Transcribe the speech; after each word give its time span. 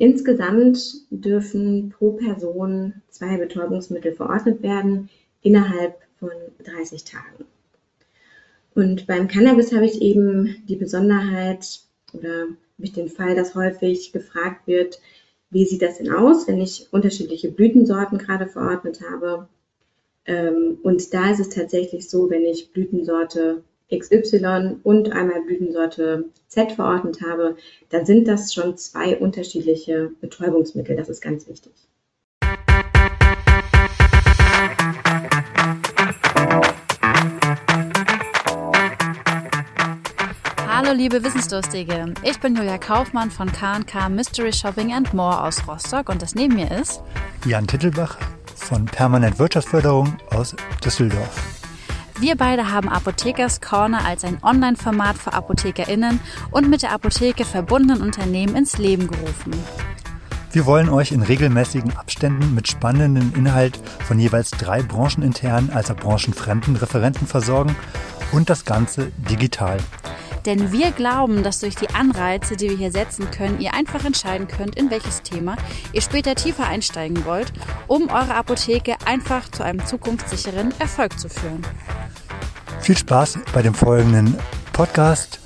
insgesamt 0.00 0.78
dürfen 1.10 1.90
pro 1.90 2.12
Person 2.12 2.94
zwei 3.10 3.36
Betäubungsmittel 3.36 4.12
verordnet 4.12 4.62
werden 4.62 5.10
innerhalb 5.42 5.94
von 6.18 6.30
30 6.64 7.04
Tagen. 7.04 7.44
Und 8.74 9.06
beim 9.06 9.28
Cannabis 9.28 9.74
habe 9.74 9.84
ich 9.84 10.00
eben 10.00 10.56
die 10.68 10.76
Besonderheit 10.76 11.80
oder 12.14 12.42
habe 12.42 12.56
ich 12.78 12.92
den 12.92 13.08
Fall, 13.08 13.34
dass 13.34 13.54
häufig 13.54 14.12
gefragt 14.12 14.66
wird, 14.66 15.00
wie 15.50 15.66
sieht 15.66 15.82
das 15.82 15.98
denn 15.98 16.10
aus, 16.10 16.48
wenn 16.48 16.60
ich 16.62 16.88
unterschiedliche 16.92 17.50
Blütensorten 17.50 18.16
gerade 18.16 18.46
verordnet 18.46 19.00
habe. 19.02 19.48
Ähm, 20.24 20.78
und 20.82 21.12
da 21.12 21.30
ist 21.30 21.40
es 21.40 21.50
tatsächlich 21.50 22.08
so, 22.08 22.30
wenn 22.30 22.44
ich 22.44 22.72
Blütensorte 22.72 23.62
XY 23.90 24.76
und 24.82 25.12
einmal 25.12 25.42
Blütensorte 25.42 26.24
Z 26.48 26.72
verordnet 26.72 27.20
habe, 27.22 27.56
dann 27.90 28.06
sind 28.06 28.28
das 28.28 28.54
schon 28.54 28.76
zwei 28.76 29.16
unterschiedliche 29.16 30.10
Betäubungsmittel. 30.20 30.96
Das 30.96 31.08
ist 31.08 31.20
ganz 31.20 31.48
wichtig. 31.48 31.72
Hallo 40.66 40.92
liebe 40.92 41.22
Wissensdurstige, 41.22 42.14
ich 42.24 42.40
bin 42.40 42.56
Julia 42.56 42.78
Kaufmann 42.78 43.30
von 43.30 43.52
K&K 43.52 44.08
Mystery 44.08 44.52
Shopping 44.52 44.92
and 44.92 45.12
More 45.12 45.44
aus 45.44 45.68
Rostock 45.68 46.08
und 46.08 46.22
das 46.22 46.34
neben 46.34 46.54
mir 46.54 46.70
ist 46.70 47.02
Jan 47.44 47.66
Tittelbach 47.66 48.18
von 48.56 48.86
Permanent 48.86 49.38
Wirtschaftsförderung 49.38 50.16
aus 50.30 50.56
Düsseldorf. 50.82 51.59
Wir 52.20 52.36
beide 52.36 52.70
haben 52.70 52.90
Apothekers 52.90 53.62
Corner 53.62 54.04
als 54.04 54.24
ein 54.24 54.36
Online-Format 54.42 55.16
für 55.16 55.32
ApothekerInnen 55.32 56.20
und 56.50 56.68
mit 56.68 56.82
der 56.82 56.92
Apotheke 56.92 57.46
verbundenen 57.46 58.02
Unternehmen 58.02 58.54
ins 58.56 58.76
Leben 58.76 59.08
gerufen. 59.08 59.54
Wir 60.52 60.66
wollen 60.66 60.90
euch 60.90 61.12
in 61.12 61.22
regelmäßigen 61.22 61.96
Abständen 61.96 62.54
mit 62.54 62.68
spannenden 62.68 63.32
Inhalt 63.34 63.80
von 64.06 64.18
jeweils 64.18 64.50
drei 64.50 64.82
brancheninternen 64.82 65.70
als 65.70 65.90
auch 65.90 65.96
branchenfremden 65.96 66.76
Referenten 66.76 67.26
versorgen 67.26 67.74
und 68.32 68.50
das 68.50 68.66
Ganze 68.66 69.12
digital. 69.16 69.78
Denn 70.46 70.72
wir 70.72 70.90
glauben, 70.90 71.42
dass 71.42 71.60
durch 71.60 71.74
die 71.74 71.90
Anreize, 71.90 72.56
die 72.56 72.70
wir 72.70 72.76
hier 72.76 72.92
setzen 72.92 73.30
können, 73.30 73.60
ihr 73.60 73.74
einfach 73.74 74.04
entscheiden 74.04 74.48
könnt, 74.48 74.76
in 74.76 74.90
welches 74.90 75.22
Thema 75.22 75.56
ihr 75.92 76.00
später 76.00 76.34
tiefer 76.34 76.66
einsteigen 76.66 77.24
wollt, 77.24 77.52
um 77.86 78.08
eure 78.08 78.34
Apotheke 78.34 78.96
einfach 79.04 79.50
zu 79.50 79.62
einem 79.62 79.84
zukunftssicheren 79.84 80.72
Erfolg 80.78 81.18
zu 81.18 81.28
führen. 81.28 81.62
Viel 82.80 82.96
Spaß 82.96 83.40
bei 83.52 83.62
dem 83.62 83.74
folgenden 83.74 84.36
Podcast 84.72 85.40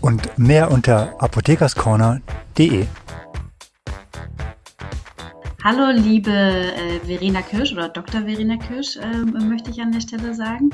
und 0.00 0.38
mehr 0.38 0.70
unter 0.70 1.14
apothekerscorner.de. 1.22 2.86
Hallo, 5.64 5.90
liebe 5.90 6.30
äh, 6.30 7.00
Verena 7.04 7.42
Kirsch 7.42 7.72
oder 7.72 7.88
Dr. 7.88 8.22
Verena 8.22 8.56
Kirsch, 8.56 8.96
äh, 8.96 9.24
möchte 9.24 9.70
ich 9.70 9.80
an 9.82 9.92
der 9.92 10.00
Stelle 10.00 10.32
sagen. 10.32 10.70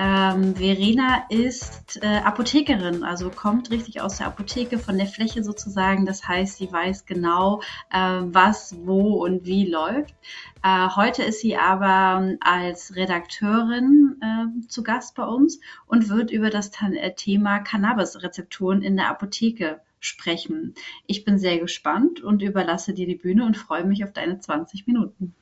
Ähm, 0.00 0.54
Verena 0.54 1.24
ist 1.28 2.00
äh, 2.02 2.18
Apothekerin, 2.18 3.02
also 3.02 3.30
kommt 3.30 3.72
richtig 3.72 4.00
aus 4.00 4.18
der 4.18 4.28
Apotheke, 4.28 4.78
von 4.78 4.96
der 4.96 5.08
Fläche 5.08 5.42
sozusagen. 5.42 6.06
Das 6.06 6.28
heißt, 6.28 6.58
sie 6.58 6.72
weiß 6.72 7.04
genau, 7.04 7.62
äh, 7.90 8.20
was, 8.22 8.76
wo 8.84 9.24
und 9.24 9.44
wie 9.44 9.68
läuft. 9.68 10.14
Äh, 10.62 10.88
heute 10.94 11.24
ist 11.24 11.40
sie 11.40 11.56
aber 11.56 12.36
als 12.38 12.94
Redakteurin 12.94 14.20
äh, 14.22 14.68
zu 14.68 14.84
Gast 14.84 15.16
bei 15.16 15.24
uns 15.24 15.58
und 15.86 16.08
wird 16.08 16.30
über 16.30 16.50
das 16.50 16.70
Thema 17.16 17.58
Cannabis-Rezepturen 17.58 18.82
in 18.82 18.96
der 18.96 19.08
Apotheke 19.08 19.80
sprechen. 19.98 20.74
Ich 21.08 21.24
bin 21.24 21.38
sehr 21.38 21.58
gespannt 21.58 22.20
und 22.20 22.40
überlasse 22.42 22.94
dir 22.94 23.06
die 23.06 23.16
Bühne 23.16 23.44
und 23.44 23.56
freue 23.56 23.84
mich 23.84 24.04
auf 24.04 24.12
deine 24.12 24.38
20 24.38 24.86
Minuten. 24.86 25.34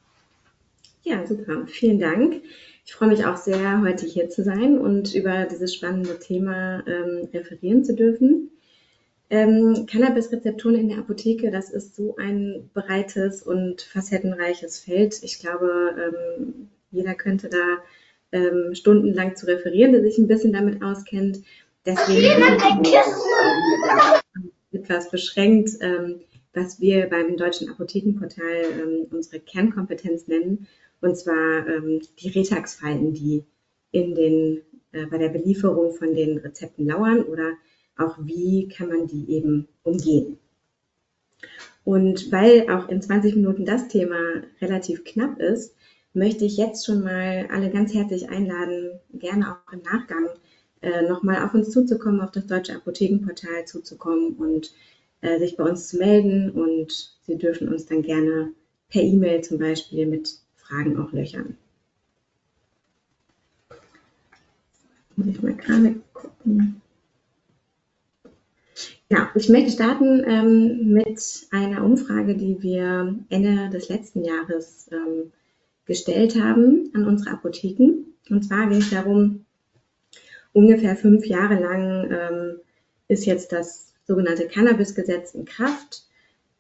Ja, 1.07 1.25
super. 1.25 1.69
Vielen 1.69 2.01
Dank. 2.01 2.43
Ich 2.85 2.93
freue 2.93 3.11
mich 3.11 3.25
auch 3.25 3.37
sehr, 3.37 3.81
heute 3.81 4.05
hier 4.05 4.29
zu 4.29 4.43
sein 4.43 4.77
und 4.77 5.15
über 5.15 5.45
dieses 5.45 5.73
spannende 5.73 6.19
Thema 6.19 6.83
ähm, 6.85 7.29
referieren 7.33 7.85
zu 7.85 7.95
dürfen. 7.95 8.51
Ähm, 9.31 9.87
Cannabis-Rezepturen 9.89 10.75
in 10.75 10.89
der 10.89 10.99
Apotheke, 10.99 11.53
das 11.53 11.71
ist 11.71 11.95
so 11.95 12.17
ein 12.17 12.71
breites 12.75 13.45
und 13.45 13.83
facettenreiches 13.83 14.81
Feld. 14.81 15.23
Ich 15.23 15.39
glaube, 15.39 15.95
ähm, 15.97 16.71
jeder 16.91 17.15
könnte 17.15 17.51
da 17.51 17.79
ähm, 18.33 18.75
stundenlang 18.75 19.37
zu 19.37 19.47
referieren, 19.47 19.93
der 19.93 20.03
sich 20.03 20.19
ein 20.19 20.27
bisschen 20.27 20.53
damit 20.53 20.83
auskennt. 20.83 21.39
Deswegen 21.87 22.43
etwas 24.73 25.09
beschränkt, 25.13 25.71
ähm, 25.83 26.23
was 26.53 26.81
wir 26.81 27.07
beim 27.09 27.37
Deutschen 27.37 27.71
Apothekenportal 27.71 28.65
ähm, 28.73 29.07
unsere 29.13 29.39
Kernkompetenz 29.39 30.27
nennen, 30.27 30.67
und 31.01 31.17
zwar 31.17 31.67
ähm, 31.67 32.01
die 32.19 32.29
Retax-Fallen, 32.29 33.13
die 33.13 33.45
in 33.91 34.15
den, 34.15 34.63
äh, 34.93 35.07
bei 35.07 35.19
der 35.19 35.29
Belieferung 35.29 35.93
von 35.95 36.15
den 36.15 36.39
Rezepten 36.39 36.87
lauern 36.87 37.23
oder 37.23 37.53
auch 37.97 38.19
wie 38.21 38.69
kann 38.69 38.89
man 38.89 39.07
die 39.07 39.31
eben 39.31 39.69
umgehen. 39.83 40.39
Und 41.85 42.33
weil 42.33 42.69
auch 42.69 42.89
in 42.89 43.01
20 43.01 43.37
Minuten 43.37 43.65
das 43.65 43.89
Thema 43.89 44.19
relativ 44.61 45.05
knapp 45.05 45.39
ist, 45.39 45.75
möchte 46.15 46.45
ich 46.45 46.57
jetzt 46.57 46.85
schon 46.85 47.05
mal 47.05 47.47
alle 47.51 47.71
ganz 47.71 47.95
herzlich 47.95 48.29
einladen, 48.29 48.99
gerne 49.13 49.53
auch 49.53 49.73
im 49.73 49.83
Nachgang 49.83 50.29
äh, 50.81 51.03
nochmal 51.03 51.45
auf 51.45 51.55
uns 51.55 51.71
zuzukommen, 51.71 52.21
auf 52.21 52.33
das 52.33 52.47
deutsche 52.47 52.75
Apothekenportal 52.75 53.67
zuzukommen 53.67 54.35
und 54.35 54.73
äh, 55.21 55.39
sich 55.39 55.57
bei 55.57 55.65
uns 55.65 55.89
zu 55.89 55.99
melden. 55.99 56.51
Und 56.51 57.17
Sie 57.23 57.39
dürfen 57.39 57.69
uns 57.69 57.87
dann 57.87 58.03
gerne 58.03 58.53
per 58.89 59.03
E-Mail 59.03 59.43
zum 59.43 59.59
Beispiel 59.59 60.07
mit 60.07 60.39
Fragen 60.69 60.99
auch 60.99 61.13
löchern. 61.13 61.57
Muss 65.17 65.29
ich 65.29 65.43
mal 65.43 65.55
gerade 65.55 65.97
gucken. 66.13 66.83
Ja, 69.09 69.31
ich 69.35 69.49
möchte 69.49 69.71
starten 69.71 70.25
ähm, 70.27 70.93
mit 70.93 71.47
einer 71.53 71.85
Umfrage, 71.85 72.37
die 72.37 72.61
wir 72.61 73.17
Ende 73.29 73.71
des 73.71 73.89
letzten 73.89 74.25
Jahres 74.25 74.91
ähm, 74.91 75.33
gestellt 75.87 76.41
haben 76.41 76.91
an 76.93 77.07
unsere 77.07 77.31
Apotheken. 77.31 78.05
Und 78.29 78.45
zwar 78.45 78.69
ging 78.69 78.79
es 78.79 78.91
darum, 78.91 79.47
ungefähr 80.53 80.97
fünf 80.97 81.25
Jahre 81.27 81.61
lang 81.61 82.11
ähm, 82.11 82.57
ist 83.07 83.27
jetzt 83.27 83.53
das 83.53 83.95
sogenannte 84.05 84.49
Cannabis-Gesetz 84.49 85.35
in 85.35 85.45
Kraft. 85.45 86.07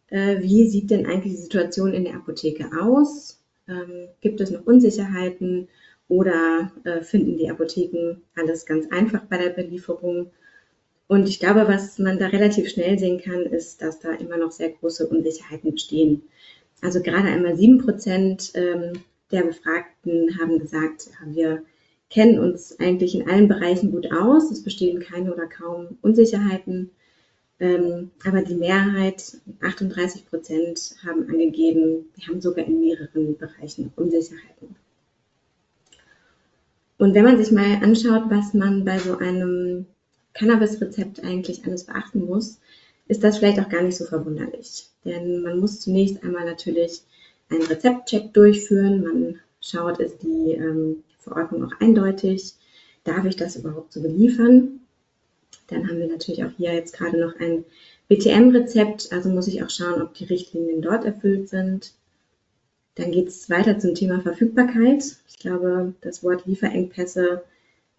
Äh, 0.09 0.41
wie 0.41 0.69
sieht 0.69 0.91
denn 0.91 1.07
eigentlich 1.07 1.33
die 1.33 1.43
Situation 1.43 1.93
in 1.93 2.05
der 2.05 2.15
Apotheke 2.15 2.71
aus? 2.81 3.43
Ähm, 3.69 4.09
gibt 4.21 4.41
es 4.41 4.51
noch 4.51 4.67
Unsicherheiten 4.67 5.69
oder 6.09 6.73
äh, 6.85 7.03
finden 7.03 7.37
die 7.37 7.51
Apotheken 7.51 8.23
alles 8.37 8.67
ganz 8.67 8.91
einfach 8.91 9.23
bei 9.25 9.39
der 9.39 9.51
Belieferung? 9.51 10.31
Und 11.09 11.29
ich 11.29 11.39
glaube, 11.39 11.69
was 11.69 11.99
man 11.99 12.19
da 12.19 12.27
relativ 12.27 12.69
schnell 12.69 12.99
sehen 12.99 13.21
kann, 13.21 13.43
ist, 13.43 13.81
dass 13.83 14.01
da 14.01 14.13
immer 14.13 14.37
noch 14.37 14.51
sehr 14.51 14.71
große 14.71 15.07
Unsicherheiten 15.07 15.73
bestehen. 15.73 16.23
Also 16.83 17.01
gerade 17.01 17.29
einmal 17.29 17.57
sieben 17.57 17.79
Prozent 17.79 18.53
ähm, 18.55 18.93
der 19.31 19.43
Befragten 19.43 20.39
haben 20.39 20.59
gesagt, 20.59 21.11
wir 21.27 21.63
kennen 22.11 22.39
uns 22.39 22.79
eigentlich 22.79 23.15
in 23.15 23.29
allen 23.29 23.49
Bereichen 23.49 23.91
gut 23.91 24.13
aus. 24.13 24.51
Es 24.51 24.63
bestehen 24.63 25.01
keine 25.01 25.33
oder 25.33 25.47
kaum 25.47 25.99
Unsicherheiten. 26.03 26.91
Ähm, 27.59 28.11
aber 28.25 28.43
die 28.43 28.55
Mehrheit, 28.55 29.39
38 29.61 30.29
Prozent, 30.29 30.95
haben 31.07 31.29
angegeben, 31.31 32.07
wir 32.15 32.27
haben 32.29 32.41
sogar 32.41 32.67
in 32.67 32.81
mehreren 32.81 33.37
Bereichen 33.37 33.93
Unsicherheiten. 33.97 34.77
Und 36.99 37.15
wenn 37.15 37.25
man 37.25 37.39
sich 37.39 37.53
mal 37.53 37.83
anschaut, 37.83 38.25
was 38.29 38.55
man 38.55 38.85
bei 38.85 38.99
so 38.99 39.19
einem 39.19 39.87
Cannabis-Rezept 40.35 41.25
eigentlich 41.25 41.65
alles 41.65 41.85
beachten 41.85 42.25
muss, 42.25 42.59
ist 43.09 43.23
das 43.23 43.39
vielleicht 43.39 43.61
auch 43.61 43.69
gar 43.69 43.83
nicht 43.83 43.97
so 43.97 44.05
verwunderlich. 44.05 44.89
Denn 45.05 45.43
man 45.43 45.59
muss 45.59 45.81
zunächst 45.81 46.23
einmal 46.23 46.45
natürlich 46.45 47.03
einen 47.49 47.63
Rezeptcheck 47.63 48.33
durchführen. 48.35 49.03
Man 49.03 49.41
schaut, 49.61 50.01
ist 50.01 50.23
die 50.23 50.53
ähm, 50.53 51.05
Verordnung 51.19 51.65
auch 51.65 51.81
eindeutig? 51.81 52.55
Darf 53.05 53.25
ich 53.25 53.37
das 53.37 53.57
überhaupt 53.57 53.93
so 53.93 54.03
beliefern? 54.03 54.81
Dann 55.69 55.89
haben 55.89 55.99
wir 55.99 56.09
natürlich 56.09 56.45
auch 56.45 56.51
hier 56.57 56.73
jetzt 56.75 56.97
gerade 56.97 57.19
noch 57.19 57.35
ein 57.41 57.65
BTM-Rezept, 58.09 59.13
also 59.13 59.29
muss 59.31 59.49
ich 59.49 59.63
auch 59.63 59.71
schauen, 59.71 60.03
ob 60.03 60.15
die 60.15 60.25
Richtlinien 60.25 60.81
dort 60.81 61.05
erfüllt 61.05 61.49
sind. 61.49 61.93
Dann 62.95 63.11
geht 63.11 63.29
es 63.29 63.51
weiter 63.51 63.79
zum 63.79 63.95
Thema 63.95 64.21
Verfügbarkeit. 64.21 65.17
Ich 65.29 65.39
glaube, 65.39 65.95
das 66.01 66.23
Wort 66.23 66.47
Lieferengpässe 66.47 67.43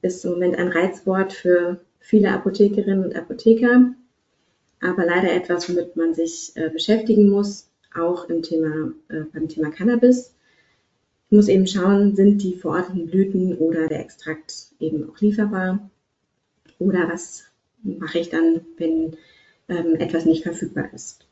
ist 0.01 0.23
im 0.25 0.31
Moment 0.31 0.57
ein 0.57 0.69
Reizwort 0.69 1.33
für 1.33 1.79
viele 1.99 2.31
Apothekerinnen 2.31 3.03
und 3.03 3.15
Apotheker, 3.15 3.93
aber 4.79 5.05
leider 5.05 5.33
etwas, 5.33 5.69
womit 5.69 5.95
man 5.95 6.13
sich 6.13 6.51
äh, 6.55 6.69
beschäftigen 6.69 7.29
muss, 7.29 7.69
auch 7.93 8.29
im 8.29 8.41
Thema, 8.43 8.93
äh, 9.09 9.21
beim 9.33 9.49
Thema 9.49 9.71
Cannabis. 9.71 10.33
Ich 11.29 11.35
muss 11.35 11.49
eben 11.49 11.67
schauen, 11.67 12.15
sind 12.15 12.41
die 12.41 12.55
verordneten 12.55 13.07
Blüten 13.07 13.57
oder 13.57 13.87
der 13.87 13.99
Extrakt 13.99 14.69
eben 14.79 15.09
auch 15.09 15.19
lieferbar 15.19 15.89
oder 16.79 17.09
was 17.09 17.43
mache 17.83 18.19
ich 18.19 18.29
dann, 18.29 18.61
wenn 18.77 19.15
ähm, 19.69 19.95
etwas 19.95 20.25
nicht 20.25 20.43
verfügbar 20.43 20.93
ist. 20.93 21.27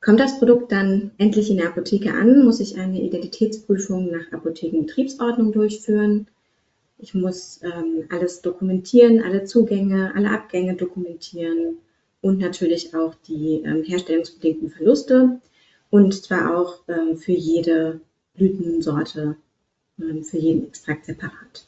Kommt 0.00 0.20
das 0.20 0.38
Produkt 0.38 0.70
dann 0.72 1.10
endlich 1.18 1.50
in 1.50 1.56
der 1.56 1.68
Apotheke 1.68 2.12
an, 2.12 2.44
muss 2.44 2.60
ich 2.60 2.78
eine 2.78 3.02
Identitätsprüfung 3.02 4.10
nach 4.10 4.32
Apothekenbetriebsordnung 4.32 5.52
durchführen. 5.52 6.28
Ich 6.98 7.14
muss 7.14 7.60
ähm, 7.62 8.04
alles 8.10 8.40
dokumentieren, 8.40 9.22
alle 9.22 9.44
Zugänge, 9.44 10.14
alle 10.14 10.30
Abgänge 10.30 10.76
dokumentieren 10.76 11.78
und 12.20 12.38
natürlich 12.38 12.94
auch 12.94 13.14
die 13.26 13.62
ähm, 13.64 13.82
herstellungsbedingten 13.82 14.70
Verluste 14.70 15.40
und 15.90 16.14
zwar 16.14 16.56
auch 16.56 16.80
ähm, 16.88 17.16
für 17.16 17.32
jede 17.32 18.00
Blütensorte, 18.34 19.36
ähm, 20.00 20.24
für 20.24 20.38
jeden 20.38 20.66
Extrakt 20.68 21.06
separat. 21.06 21.66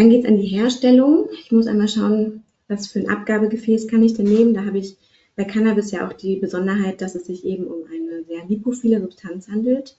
Dann 0.00 0.08
geht 0.08 0.24
es 0.24 0.30
an 0.30 0.38
die 0.38 0.46
Herstellung. 0.46 1.28
Ich 1.34 1.52
muss 1.52 1.66
einmal 1.66 1.86
schauen, 1.86 2.42
was 2.68 2.86
für 2.86 3.00
ein 3.00 3.10
Abgabegefäß 3.10 3.86
kann 3.86 4.02
ich 4.02 4.14
denn 4.14 4.24
nehmen. 4.24 4.54
Da 4.54 4.64
habe 4.64 4.78
ich 4.78 4.96
bei 5.36 5.44
Cannabis 5.44 5.90
ja 5.90 6.08
auch 6.08 6.14
die 6.14 6.36
Besonderheit, 6.36 7.02
dass 7.02 7.14
es 7.14 7.26
sich 7.26 7.44
eben 7.44 7.66
um 7.66 7.84
eine 7.84 8.24
sehr 8.24 8.46
lipophile 8.48 9.02
Substanz 9.02 9.48
handelt 9.48 9.98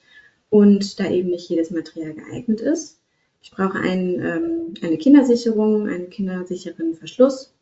und 0.50 1.00
da 1.00 1.08
eben 1.08 1.30
nicht 1.30 1.48
jedes 1.48 1.70
Material 1.70 2.16
geeignet 2.16 2.62
ist. 2.62 3.00
Ich 3.44 3.52
brauche 3.52 3.78
ein, 3.78 4.20
ähm, 4.20 4.74
eine 4.82 4.98
Kindersicherung, 4.98 5.88
einen 5.88 6.10
kindersicheren 6.10 6.96
Verschluss. 6.96 7.54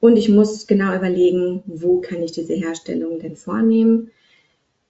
Und 0.00 0.16
ich 0.16 0.28
muss 0.28 0.66
genau 0.66 0.96
überlegen, 0.96 1.62
wo 1.66 2.00
kann 2.00 2.20
ich 2.20 2.32
diese 2.32 2.54
Herstellung 2.54 3.20
denn 3.20 3.36
vornehmen. 3.36 4.10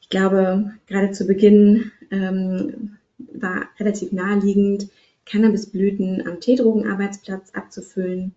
Ich 0.00 0.08
glaube, 0.08 0.72
gerade 0.86 1.10
zu 1.12 1.26
Beginn 1.26 1.92
ähm, 2.10 2.96
war 3.18 3.68
relativ 3.78 4.12
naheliegend, 4.12 4.88
Cannabisblüten 5.30 6.26
am 6.26 6.40
Teedrogenarbeitsplatz 6.40 7.52
abzufüllen. 7.54 8.34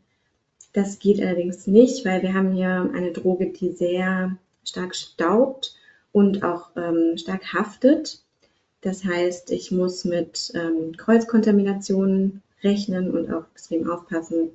Das 0.74 1.00
geht 1.00 1.22
allerdings 1.22 1.66
nicht, 1.66 2.06
weil 2.06 2.22
wir 2.22 2.34
haben 2.34 2.54
hier 2.54 2.92
eine 2.94 3.12
Droge, 3.12 3.48
die 3.48 3.72
sehr 3.72 4.38
stark 4.64 4.96
staubt 4.96 5.76
und 6.12 6.44
auch 6.44 6.70
ähm, 6.76 7.18
stark 7.18 7.54
haftet. 7.54 8.22
Das 8.82 9.04
heißt, 9.04 9.52
ich 9.52 9.72
muss 9.72 10.06
mit 10.06 10.52
ähm, 10.56 10.96
Kreuzkontaminationen 10.96 12.44
rechnen 12.64 13.12
und 13.12 13.32
auch 13.34 13.46
extrem 13.54 13.90
aufpassen. 13.90 14.50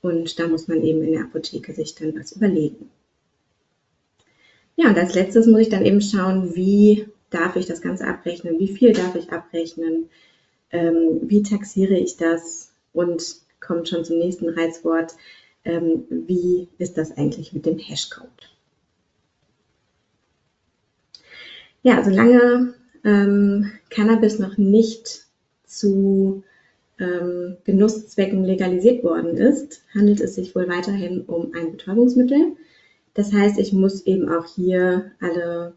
Und 0.00 0.38
da 0.38 0.48
muss 0.48 0.68
man 0.68 0.82
eben 0.82 1.02
in 1.02 1.12
der 1.12 1.22
Apotheke 1.24 1.72
sich 1.72 1.94
dann 1.94 2.18
was 2.18 2.32
überlegen. 2.32 2.90
Ja, 4.76 4.88
und 4.88 4.98
als 4.98 5.14
letztes 5.14 5.46
muss 5.46 5.60
ich 5.60 5.68
dann 5.68 5.84
eben 5.84 6.00
schauen, 6.00 6.54
wie 6.54 7.08
darf 7.30 7.56
ich 7.56 7.66
das 7.66 7.80
Ganze 7.80 8.06
abrechnen, 8.06 8.58
wie 8.58 8.68
viel 8.68 8.92
darf 8.92 9.14
ich 9.14 9.32
abrechnen, 9.32 10.08
ähm, 10.74 11.20
wie 11.22 11.42
taxiere 11.42 11.94
ich 11.94 12.16
das 12.16 12.72
und 12.92 13.36
kommt 13.60 13.88
schon 13.88 14.04
zum 14.04 14.18
nächsten 14.18 14.48
Reizwort, 14.48 15.14
ähm, 15.64 16.04
wie 16.10 16.68
ist 16.78 16.98
das 16.98 17.16
eigentlich 17.16 17.52
mit 17.52 17.64
dem 17.64 17.78
Hashcode. 17.78 18.50
Ja, 21.82 22.02
solange 22.02 22.74
ähm, 23.04 23.70
Cannabis 23.88 24.38
noch 24.38 24.58
nicht 24.58 25.26
zu 25.64 26.42
ähm, 26.98 27.56
Genusszwecken 27.64 28.44
legalisiert 28.44 29.04
worden 29.04 29.36
ist, 29.36 29.82
handelt 29.94 30.20
es 30.20 30.34
sich 30.34 30.54
wohl 30.54 30.68
weiterhin 30.68 31.22
um 31.22 31.52
ein 31.54 31.72
Betäubungsmittel. 31.72 32.56
Das 33.14 33.32
heißt, 33.32 33.58
ich 33.58 33.72
muss 33.72 34.06
eben 34.06 34.28
auch 34.28 34.46
hier 34.46 35.12
alle 35.20 35.74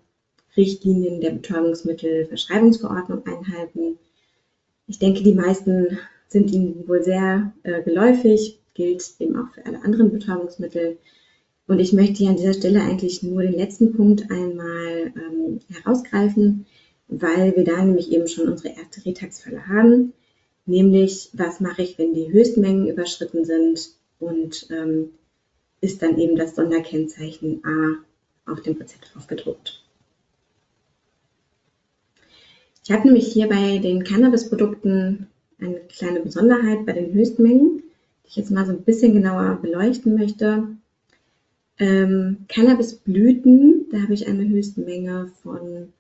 Richtlinien 0.56 1.22
der 1.22 1.32
Betäubungsmittelverschreibungsverordnung 1.32 3.26
einhalten. 3.28 4.00
Ich 4.88 5.00
denke, 5.00 5.22
die 5.22 5.34
meisten 5.34 6.00
sind 6.28 6.52
Ihnen 6.52 6.88
wohl 6.88 7.04
sehr 7.04 7.54
äh, 7.64 7.84
geläufig, 7.84 8.60
gilt 8.74 9.04
eben 9.20 9.36
auch 9.38 9.54
für 9.54 9.66
alle 9.66 9.82
anderen 9.84 10.12
Betäubungsmittel. 10.12 10.98
Und 11.68 11.80
ich 11.80 11.92
möchte 11.94 12.20
hier 12.20 12.30
an 12.30 12.38
dieser 12.38 12.54
Stelle 12.54 12.82
eigentlich 12.82 13.24
nur 13.24 13.42
den 13.42 13.54
letzten 13.54 13.94
Punkt 13.94 14.32
einmal 14.32 15.12
ähm, 15.16 15.60
herausgreifen, 15.70 16.66
weil 17.10 17.56
wir 17.56 17.64
da 17.64 17.84
nämlich 17.84 18.12
eben 18.12 18.28
schon 18.28 18.48
unsere 18.48 18.76
erste 18.76 19.06
Retax-Fälle 19.06 19.68
haben, 19.68 20.14
nämlich 20.66 21.30
was 21.34 21.60
mache 21.60 21.82
ich, 21.82 21.98
wenn 21.98 22.14
die 22.14 22.32
Höchstmengen 22.32 22.88
überschritten 22.88 23.46
sind 23.46 23.92
und 24.20 24.68
ähm, 24.72 25.12
ist 25.82 26.02
dann 26.02 26.18
eben 26.18 26.36
das 26.36 26.56
Sonderkennzeichen 26.56 27.62
A 27.66 28.52
auf 28.52 28.62
dem 28.62 28.78
Rezept 28.78 29.12
aufgedruckt. 29.16 29.84
Ich 32.88 32.94
habe 32.94 33.06
nämlich 33.06 33.28
hier 33.34 33.50
bei 33.50 33.80
den 33.80 34.06
Cannabis-Produkten 34.06 35.28
eine 35.60 35.82
kleine 35.90 36.22
Besonderheit 36.22 36.86
bei 36.86 36.94
den 36.94 37.14
Höchstmengen, 37.14 37.84
die 38.24 38.30
ich 38.30 38.38
jetzt 38.38 38.50
mal 38.50 38.66
so 38.66 38.72
ein 38.72 38.84
bisschen 38.84 39.12
genauer 39.12 39.60
beleuchten 39.62 40.16
möchte. 40.16 40.70
Ähm, 41.80 42.46
Cannabisblüten, 42.48 43.88
da 43.92 44.04
habe 44.04 44.14
ich 44.14 44.26
eine 44.26 44.48
Höchstmenge 44.48 45.30
von 45.44 45.92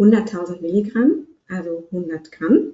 100.000 0.00 0.62
Milligramm, 0.62 1.28
also 1.48 1.86
100 1.92 2.32
Gramm. 2.32 2.72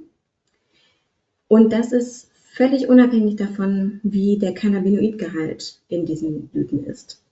Und 1.49 1.71
das 1.71 1.93
ist 1.93 2.31
völlig 2.33 2.89
unabhängig 2.89 3.37
davon, 3.37 4.01
wie 4.03 4.39
der 4.39 4.55
Cannabinoidgehalt 4.55 5.79
in 5.89 6.07
diesen 6.07 6.49
Blüten 6.49 6.87
ist. 6.87 7.23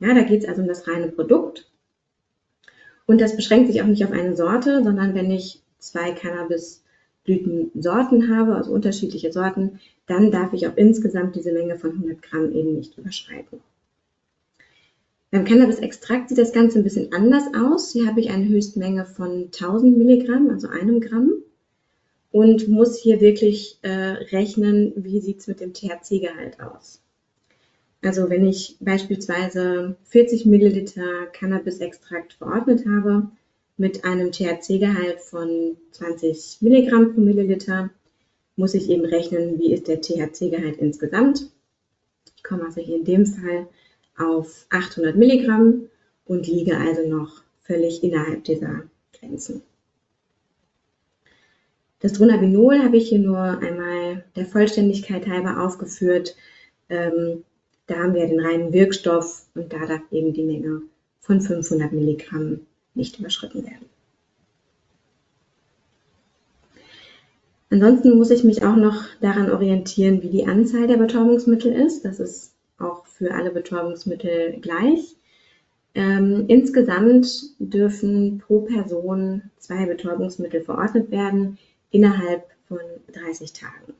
Ja, 0.00 0.14
da 0.14 0.22
geht 0.22 0.42
es 0.42 0.48
also 0.48 0.62
um 0.62 0.66
das 0.66 0.88
reine 0.88 1.12
Produkt. 1.12 1.70
Und 3.12 3.20
das 3.20 3.36
beschränkt 3.36 3.70
sich 3.70 3.80
auch 3.82 3.86
nicht 3.86 4.02
auf 4.06 4.10
eine 4.10 4.34
Sorte, 4.34 4.82
sondern 4.82 5.14
wenn 5.14 5.30
ich 5.30 5.60
zwei 5.78 6.12
Cannabisblütensorten 6.12 8.34
habe, 8.34 8.56
also 8.56 8.72
unterschiedliche 8.72 9.30
Sorten, 9.30 9.80
dann 10.06 10.30
darf 10.30 10.54
ich 10.54 10.66
auch 10.66 10.78
insgesamt 10.78 11.36
diese 11.36 11.52
Menge 11.52 11.76
von 11.76 11.90
100 11.90 12.22
Gramm 12.22 12.50
eben 12.52 12.74
nicht 12.74 12.96
überschreiten. 12.96 13.60
Beim 15.30 15.44
Cannabis-Extrakt 15.44 16.30
sieht 16.30 16.38
das 16.38 16.54
Ganze 16.54 16.78
ein 16.78 16.84
bisschen 16.84 17.12
anders 17.12 17.44
aus. 17.54 17.92
Hier 17.92 18.06
habe 18.06 18.20
ich 18.20 18.30
eine 18.30 18.48
Höchstmenge 18.48 19.04
von 19.04 19.50
1000 19.52 19.98
Milligramm, 19.98 20.48
also 20.48 20.68
einem 20.68 21.02
Gramm. 21.02 21.32
Und 22.30 22.68
muss 22.68 22.96
hier 22.96 23.20
wirklich 23.20 23.78
äh, 23.82 23.90
rechnen, 23.90 24.94
wie 24.96 25.20
sieht 25.20 25.40
es 25.40 25.48
mit 25.48 25.60
dem 25.60 25.74
THC-Gehalt 25.74 26.62
aus. 26.62 27.02
Also 28.02 28.28
wenn 28.28 28.44
ich 28.46 28.76
beispielsweise 28.80 29.96
40 30.04 30.44
Milliliter 30.46 31.26
Cannabis-Extrakt 31.32 32.32
verordnet 32.32 32.84
habe 32.84 33.28
mit 33.76 34.04
einem 34.04 34.32
THC-Gehalt 34.32 35.20
von 35.20 35.76
20 35.92 36.58
Milligramm 36.60 37.14
pro 37.14 37.20
Milliliter, 37.20 37.90
muss 38.56 38.74
ich 38.74 38.90
eben 38.90 39.04
rechnen, 39.04 39.58
wie 39.58 39.72
ist 39.72 39.86
der 39.86 40.00
THC-Gehalt 40.00 40.78
insgesamt. 40.78 41.48
Ich 42.36 42.42
komme 42.42 42.64
also 42.64 42.80
hier 42.80 42.96
in 42.96 43.04
dem 43.04 43.24
Fall 43.24 43.68
auf 44.18 44.66
800 44.70 45.16
Milligramm 45.16 45.88
und 46.24 46.48
liege 46.48 46.76
also 46.76 47.08
noch 47.08 47.42
völlig 47.62 48.02
innerhalb 48.02 48.42
dieser 48.44 48.82
Grenzen. 49.12 49.62
Das 52.00 52.14
Dronabinol 52.14 52.80
habe 52.80 52.96
ich 52.96 53.10
hier 53.10 53.20
nur 53.20 53.38
einmal 53.38 54.24
der 54.34 54.46
Vollständigkeit 54.46 55.28
halber 55.28 55.62
aufgeführt. 55.62 56.34
Ähm, 56.88 57.44
da 57.86 57.96
haben 57.96 58.14
wir 58.14 58.26
den 58.26 58.40
reinen 58.40 58.72
Wirkstoff 58.72 59.46
und 59.54 59.72
da 59.72 59.86
darf 59.86 60.00
eben 60.10 60.32
die 60.32 60.44
Menge 60.44 60.82
von 61.20 61.40
500 61.40 61.92
Milligramm 61.92 62.60
nicht 62.94 63.18
überschritten 63.18 63.64
werden. 63.64 63.86
Ansonsten 67.70 68.18
muss 68.18 68.30
ich 68.30 68.44
mich 68.44 68.62
auch 68.64 68.76
noch 68.76 69.04
daran 69.22 69.50
orientieren, 69.50 70.22
wie 70.22 70.28
die 70.28 70.46
Anzahl 70.46 70.86
der 70.86 70.98
Betäubungsmittel 70.98 71.72
ist. 71.72 72.04
Das 72.04 72.20
ist 72.20 72.52
auch 72.78 73.06
für 73.06 73.32
alle 73.32 73.50
Betäubungsmittel 73.50 74.58
gleich. 74.60 75.16
Ähm, 75.94 76.44
insgesamt 76.48 77.26
dürfen 77.58 78.38
pro 78.38 78.60
Person 78.60 79.50
zwei 79.58 79.86
Betäubungsmittel 79.86 80.62
verordnet 80.62 81.10
werden 81.10 81.58
innerhalb 81.90 82.44
von 82.68 82.80
30 83.12 83.54
Tagen. 83.54 83.94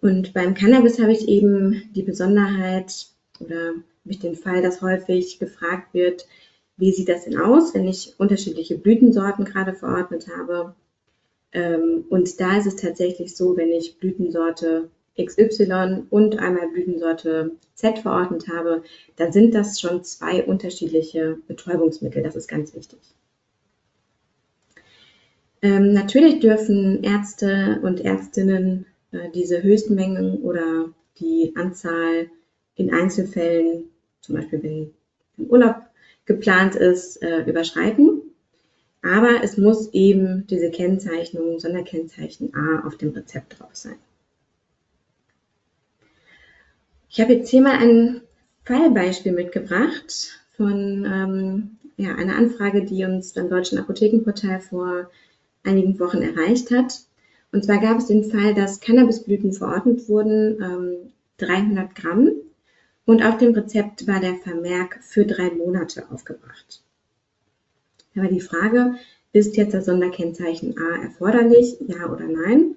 Und 0.00 0.32
beim 0.32 0.54
Cannabis 0.54 0.98
habe 0.98 1.12
ich 1.12 1.28
eben 1.28 1.90
die 1.94 2.02
Besonderheit 2.02 3.06
oder 3.38 3.68
habe 3.68 3.82
ich 4.04 4.18
den 4.18 4.34
Fall, 4.34 4.62
dass 4.62 4.82
häufig 4.82 5.38
gefragt 5.38 5.92
wird, 5.92 6.26
wie 6.76 6.92
sieht 6.92 7.08
das 7.08 7.24
denn 7.24 7.38
aus, 7.38 7.74
wenn 7.74 7.86
ich 7.86 8.14
unterschiedliche 8.18 8.78
Blütensorten 8.78 9.44
gerade 9.44 9.74
verordnet 9.74 10.28
habe. 10.34 10.74
Ähm, 11.52 12.04
und 12.08 12.40
da 12.40 12.56
ist 12.56 12.66
es 12.66 12.76
tatsächlich 12.76 13.36
so, 13.36 13.56
wenn 13.56 13.70
ich 13.70 13.98
Blütensorte 13.98 14.88
XY 15.18 16.04
und 16.08 16.38
einmal 16.38 16.68
Blütensorte 16.68 17.52
Z 17.74 17.98
verordnet 17.98 18.48
habe, 18.48 18.82
dann 19.16 19.32
sind 19.32 19.54
das 19.54 19.80
schon 19.80 20.02
zwei 20.04 20.44
unterschiedliche 20.44 21.38
Betäubungsmittel. 21.46 22.22
Das 22.22 22.36
ist 22.36 22.48
ganz 22.48 22.74
wichtig. 22.74 23.00
Ähm, 25.62 25.92
natürlich 25.92 26.40
dürfen 26.40 27.02
Ärzte 27.02 27.80
und 27.82 28.00
Ärztinnen 28.00 28.86
diese 29.34 29.62
Höchstmengen 29.62 30.42
oder 30.42 30.92
die 31.18 31.52
Anzahl 31.56 32.30
in 32.76 32.92
Einzelfällen, 32.92 33.84
zum 34.20 34.36
Beispiel 34.36 34.62
wenn 34.62 34.90
ein 35.38 35.48
Urlaub 35.48 35.76
geplant 36.26 36.74
ist, 36.74 37.22
äh, 37.22 37.42
überschreiten. 37.42 38.22
Aber 39.02 39.42
es 39.42 39.56
muss 39.56 39.92
eben 39.92 40.46
diese 40.46 40.70
Kennzeichnung, 40.70 41.58
Sonderkennzeichen 41.58 42.54
A 42.54 42.86
auf 42.86 42.96
dem 42.96 43.10
Rezept 43.10 43.58
drauf 43.58 43.70
sein. 43.72 43.96
Ich 47.08 47.20
habe 47.20 47.32
jetzt 47.32 47.48
hier 47.48 47.62
mal 47.62 47.76
einen 47.76 48.20
Fallbeispiel 48.64 49.32
mitgebracht 49.32 50.40
von 50.56 51.04
ähm, 51.04 51.78
ja, 51.96 52.14
einer 52.14 52.36
Anfrage, 52.36 52.84
die 52.84 53.04
uns 53.04 53.32
beim 53.32 53.48
Deutschen 53.48 53.78
Apothekenportal 53.78 54.60
vor 54.60 55.10
einigen 55.64 55.98
Wochen 55.98 56.22
erreicht 56.22 56.70
hat. 56.70 57.00
Und 57.52 57.64
zwar 57.64 57.78
gab 57.78 57.98
es 57.98 58.06
den 58.06 58.24
Fall, 58.24 58.54
dass 58.54 58.80
Cannabisblüten 58.80 59.52
verordnet 59.52 60.08
wurden, 60.08 60.62
ähm, 60.62 61.12
300 61.38 61.94
Gramm, 61.94 62.30
und 63.06 63.24
auf 63.24 63.38
dem 63.38 63.54
Rezept 63.54 64.06
war 64.06 64.20
der 64.20 64.36
Vermerk 64.36 65.02
für 65.02 65.24
drei 65.24 65.50
Monate 65.50 66.08
aufgebracht. 66.10 66.82
War 68.14 68.28
die 68.28 68.40
Frage, 68.40 68.94
ist 69.32 69.56
jetzt 69.56 69.74
das 69.74 69.86
Sonderkennzeichen 69.86 70.76
A 70.78 71.02
erforderlich, 71.02 71.76
ja 71.86 72.12
oder 72.12 72.26
nein? 72.26 72.76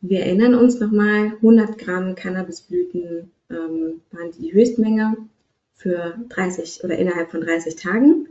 Wir 0.00 0.20
erinnern 0.20 0.54
uns 0.54 0.80
nochmal, 0.80 1.32
100 1.36 1.78
Gramm 1.78 2.14
Cannabisblüten 2.14 3.30
ähm, 3.50 4.00
waren 4.10 4.32
die 4.38 4.52
Höchstmenge 4.52 5.16
für 5.74 6.18
30 6.28 6.84
oder 6.84 6.98
innerhalb 6.98 7.30
von 7.30 7.40
30 7.40 7.76
Tagen. 7.76 8.28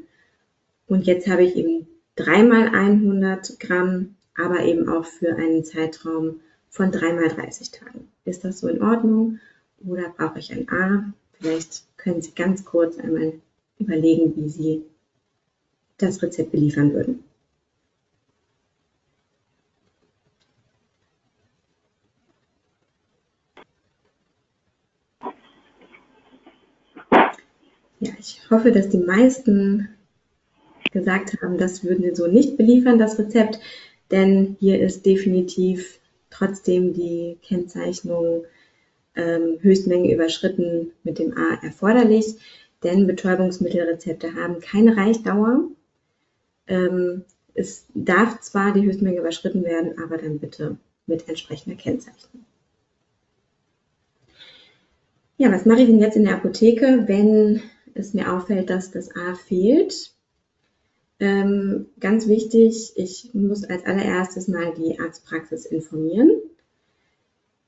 Und 0.87 1.05
jetzt 1.05 1.27
habe 1.27 1.43
ich 1.43 1.55
eben 1.55 1.87
dreimal 2.15 2.67
100 2.67 3.59
Gramm, 3.59 4.14
aber 4.35 4.63
eben 4.63 4.89
auch 4.89 5.05
für 5.05 5.35
einen 5.35 5.63
Zeitraum 5.63 6.41
von 6.69 6.91
dreimal 6.91 7.29
30 7.29 7.71
Tagen. 7.71 8.11
Ist 8.25 8.43
das 8.43 8.59
so 8.59 8.67
in 8.67 8.81
Ordnung 8.81 9.39
oder 9.85 10.09
brauche 10.09 10.39
ich 10.39 10.51
ein 10.51 10.69
A? 10.69 11.13
Vielleicht 11.33 11.83
können 11.97 12.21
Sie 12.21 12.33
ganz 12.33 12.65
kurz 12.65 12.97
einmal 12.97 13.33
überlegen, 13.79 14.35
wie 14.35 14.49
Sie 14.49 14.83
das 15.97 16.21
Rezept 16.21 16.51
beliefern 16.51 16.93
würden. 16.93 17.23
Ja, 27.99 28.11
ich 28.19 28.41
hoffe, 28.51 28.71
dass 28.71 28.89
die 28.89 28.97
meisten 28.97 29.89
gesagt 30.91 31.41
haben, 31.41 31.57
das 31.57 31.83
würden 31.83 32.03
sie 32.03 32.15
so 32.15 32.27
nicht 32.27 32.57
beliefern, 32.57 32.99
das 32.99 33.17
Rezept, 33.17 33.59
denn 34.11 34.55
hier 34.59 34.79
ist 34.79 35.05
definitiv 35.05 35.99
trotzdem 36.29 36.93
die 36.93 37.37
Kennzeichnung 37.41 38.45
ähm, 39.15 39.57
Höchstmenge 39.61 40.13
überschritten 40.13 40.91
mit 41.03 41.19
dem 41.19 41.37
A 41.37 41.59
erforderlich, 41.63 42.35
denn 42.83 43.07
Betäubungsmittelrezepte 43.07 44.35
haben 44.35 44.59
keine 44.59 44.97
Reichdauer. 44.97 45.63
Ähm, 46.67 47.23
es 47.53 47.85
darf 47.93 48.41
zwar 48.41 48.73
die 48.73 48.83
Höchstmenge 48.83 49.19
überschritten 49.19 49.63
werden, 49.63 49.97
aber 50.03 50.17
dann 50.17 50.39
bitte 50.39 50.77
mit 51.07 51.27
entsprechender 51.29 51.77
Kennzeichnung. 51.77 52.45
Ja, 55.37 55.51
was 55.51 55.65
mache 55.65 55.81
ich 55.81 55.87
denn 55.87 55.99
jetzt 55.99 56.15
in 56.17 56.25
der 56.25 56.35
Apotheke, 56.35 57.03
wenn 57.07 57.61
es 57.93 58.13
mir 58.13 58.31
auffällt, 58.31 58.69
dass 58.69 58.91
das 58.91 59.15
A 59.15 59.35
fehlt? 59.35 60.14
Ähm, 61.19 61.87
ganz 61.99 62.27
wichtig, 62.27 62.93
ich 62.95 63.29
muss 63.33 63.63
als 63.63 63.85
allererstes 63.85 64.47
mal 64.47 64.73
die 64.73 64.99
Arztpraxis 64.99 65.65
informieren, 65.65 66.29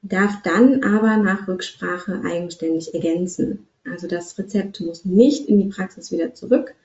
darf 0.02 0.42
dann 0.44 0.84
aber 0.84 1.18
nach 1.18 1.48
Rücksprache 1.48 2.22
eigenständig 2.26 2.94
ergänzen. 2.94 3.68
Also 3.86 4.08
das 4.08 4.38
Rezept 4.38 4.82
muss 4.82 5.06
nicht 5.06 5.48
in 5.48 5.60
die 5.60 5.70
Praxis 5.70 6.12
wieder 6.12 6.34
zurück, 6.34 6.76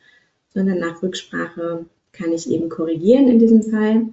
sondern 0.55 0.79
nach 0.79 1.03
Rücksprache 1.03 1.87
kann 2.13 2.33
ich 2.33 2.49
eben 2.49 2.69
korrigieren 2.69 3.29
in 3.29 3.39
diesem 3.39 3.63
Fall. 3.65 4.13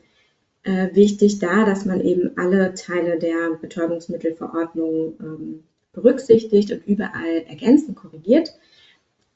Äh, 0.63 0.94
wichtig 0.96 1.39
da, 1.39 1.65
dass 1.65 1.86
man 1.86 2.01
eben 2.01 2.32
alle 2.38 2.74
Teile 2.74 3.20
der 3.20 3.58
Betäubungsmittelverordnung 3.62 5.13
ähm, 5.20 5.63
berücksichtigt 5.94 6.72
und 6.72 6.86
überall 6.88 7.44
ergänzt 7.48 7.94
korrigiert. 7.96 8.53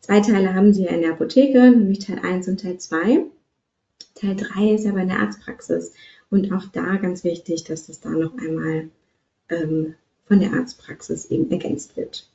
Zwei 0.03 0.19
Teile 0.19 0.53
haben 0.53 0.73
Sie 0.73 0.83
ja 0.83 0.91
in 0.91 1.01
der 1.01 1.11
Apotheke, 1.11 1.71
nämlich 1.71 1.99
Teil 1.99 2.19
1 2.19 2.49
und 2.49 2.59
Teil 2.59 2.77
2. 2.77 3.23
Teil 4.15 4.35
3 4.35 4.73
ist 4.73 4.85
aber 4.85 4.99
in 4.99 5.07
der 5.07 5.19
Arztpraxis. 5.19 5.93
Und 6.29 6.51
auch 6.51 6.65
da 6.73 6.97
ganz 6.97 7.23
wichtig, 7.23 7.63
dass 7.63 7.87
das 7.87 8.01
da 8.01 8.09
noch 8.09 8.37
einmal 8.37 8.89
ähm, 9.47 9.95
von 10.25 10.41
der 10.41 10.51
Arztpraxis 10.51 11.31
eben 11.31 11.49
ergänzt 11.49 11.95
wird. 11.95 12.27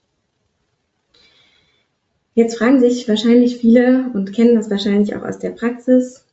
Jetzt 2.35 2.57
fragen 2.57 2.81
sich 2.81 3.07
wahrscheinlich 3.07 3.59
viele 3.59 4.13
und 4.15 4.33
kennen 4.33 4.55
das 4.55 4.71
wahrscheinlich 4.71 5.15
auch 5.15 5.23
aus 5.23 5.39
der 5.39 5.51
Praxis, 5.51 6.25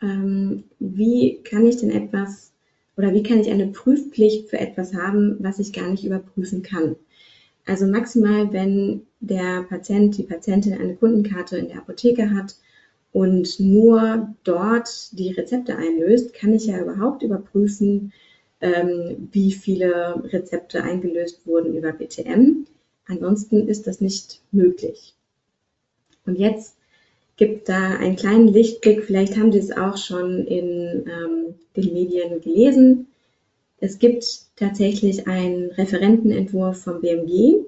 ähm, 0.00 0.62
wie 0.78 1.40
kann 1.42 1.66
ich 1.66 1.78
denn 1.78 1.90
etwas 1.90 2.52
oder 2.96 3.12
wie 3.14 3.24
kann 3.24 3.40
ich 3.40 3.50
eine 3.50 3.66
Prüfpflicht 3.66 4.48
für 4.48 4.60
etwas 4.60 4.94
haben, 4.94 5.38
was 5.40 5.58
ich 5.58 5.72
gar 5.72 5.90
nicht 5.90 6.04
überprüfen 6.04 6.62
kann? 6.62 6.94
Also 7.66 7.86
maximal, 7.86 8.52
wenn 8.52 9.06
der 9.22 9.62
Patient, 9.62 10.18
die 10.18 10.24
Patientin 10.24 10.74
eine 10.74 10.96
Kundenkarte 10.96 11.56
in 11.56 11.68
der 11.68 11.78
Apotheke 11.78 12.34
hat 12.34 12.56
und 13.12 13.60
nur 13.60 14.34
dort 14.44 15.18
die 15.18 15.32
Rezepte 15.32 15.76
einlöst, 15.76 16.34
kann 16.34 16.52
ich 16.52 16.66
ja 16.66 16.80
überhaupt 16.80 17.22
überprüfen, 17.22 18.12
ähm, 18.60 19.28
wie 19.32 19.52
viele 19.52 20.22
Rezepte 20.32 20.82
eingelöst 20.82 21.46
wurden 21.46 21.76
über 21.76 21.92
BTM. 21.92 22.66
Ansonsten 23.06 23.68
ist 23.68 23.86
das 23.86 24.00
nicht 24.00 24.40
möglich. 24.50 25.14
Und 26.26 26.38
jetzt 26.38 26.76
gibt 27.36 27.68
da 27.68 27.96
einen 27.96 28.16
kleinen 28.16 28.48
Lichtblick. 28.48 29.04
Vielleicht 29.04 29.36
haben 29.36 29.52
Sie 29.52 29.58
es 29.58 29.72
auch 29.72 29.96
schon 29.96 30.46
in 30.46 31.04
ähm, 31.06 31.54
den 31.76 31.92
Medien 31.92 32.40
gelesen. 32.40 33.06
Es 33.78 33.98
gibt 33.98 34.24
tatsächlich 34.56 35.26
einen 35.26 35.70
Referentenentwurf 35.72 36.82
vom 36.82 37.00
BMG 37.00 37.64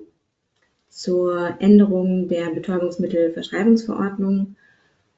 zur 0.94 1.56
Änderung 1.58 2.28
der 2.28 2.50
Betäubungsmittelverschreibungsverordnung 2.50 4.54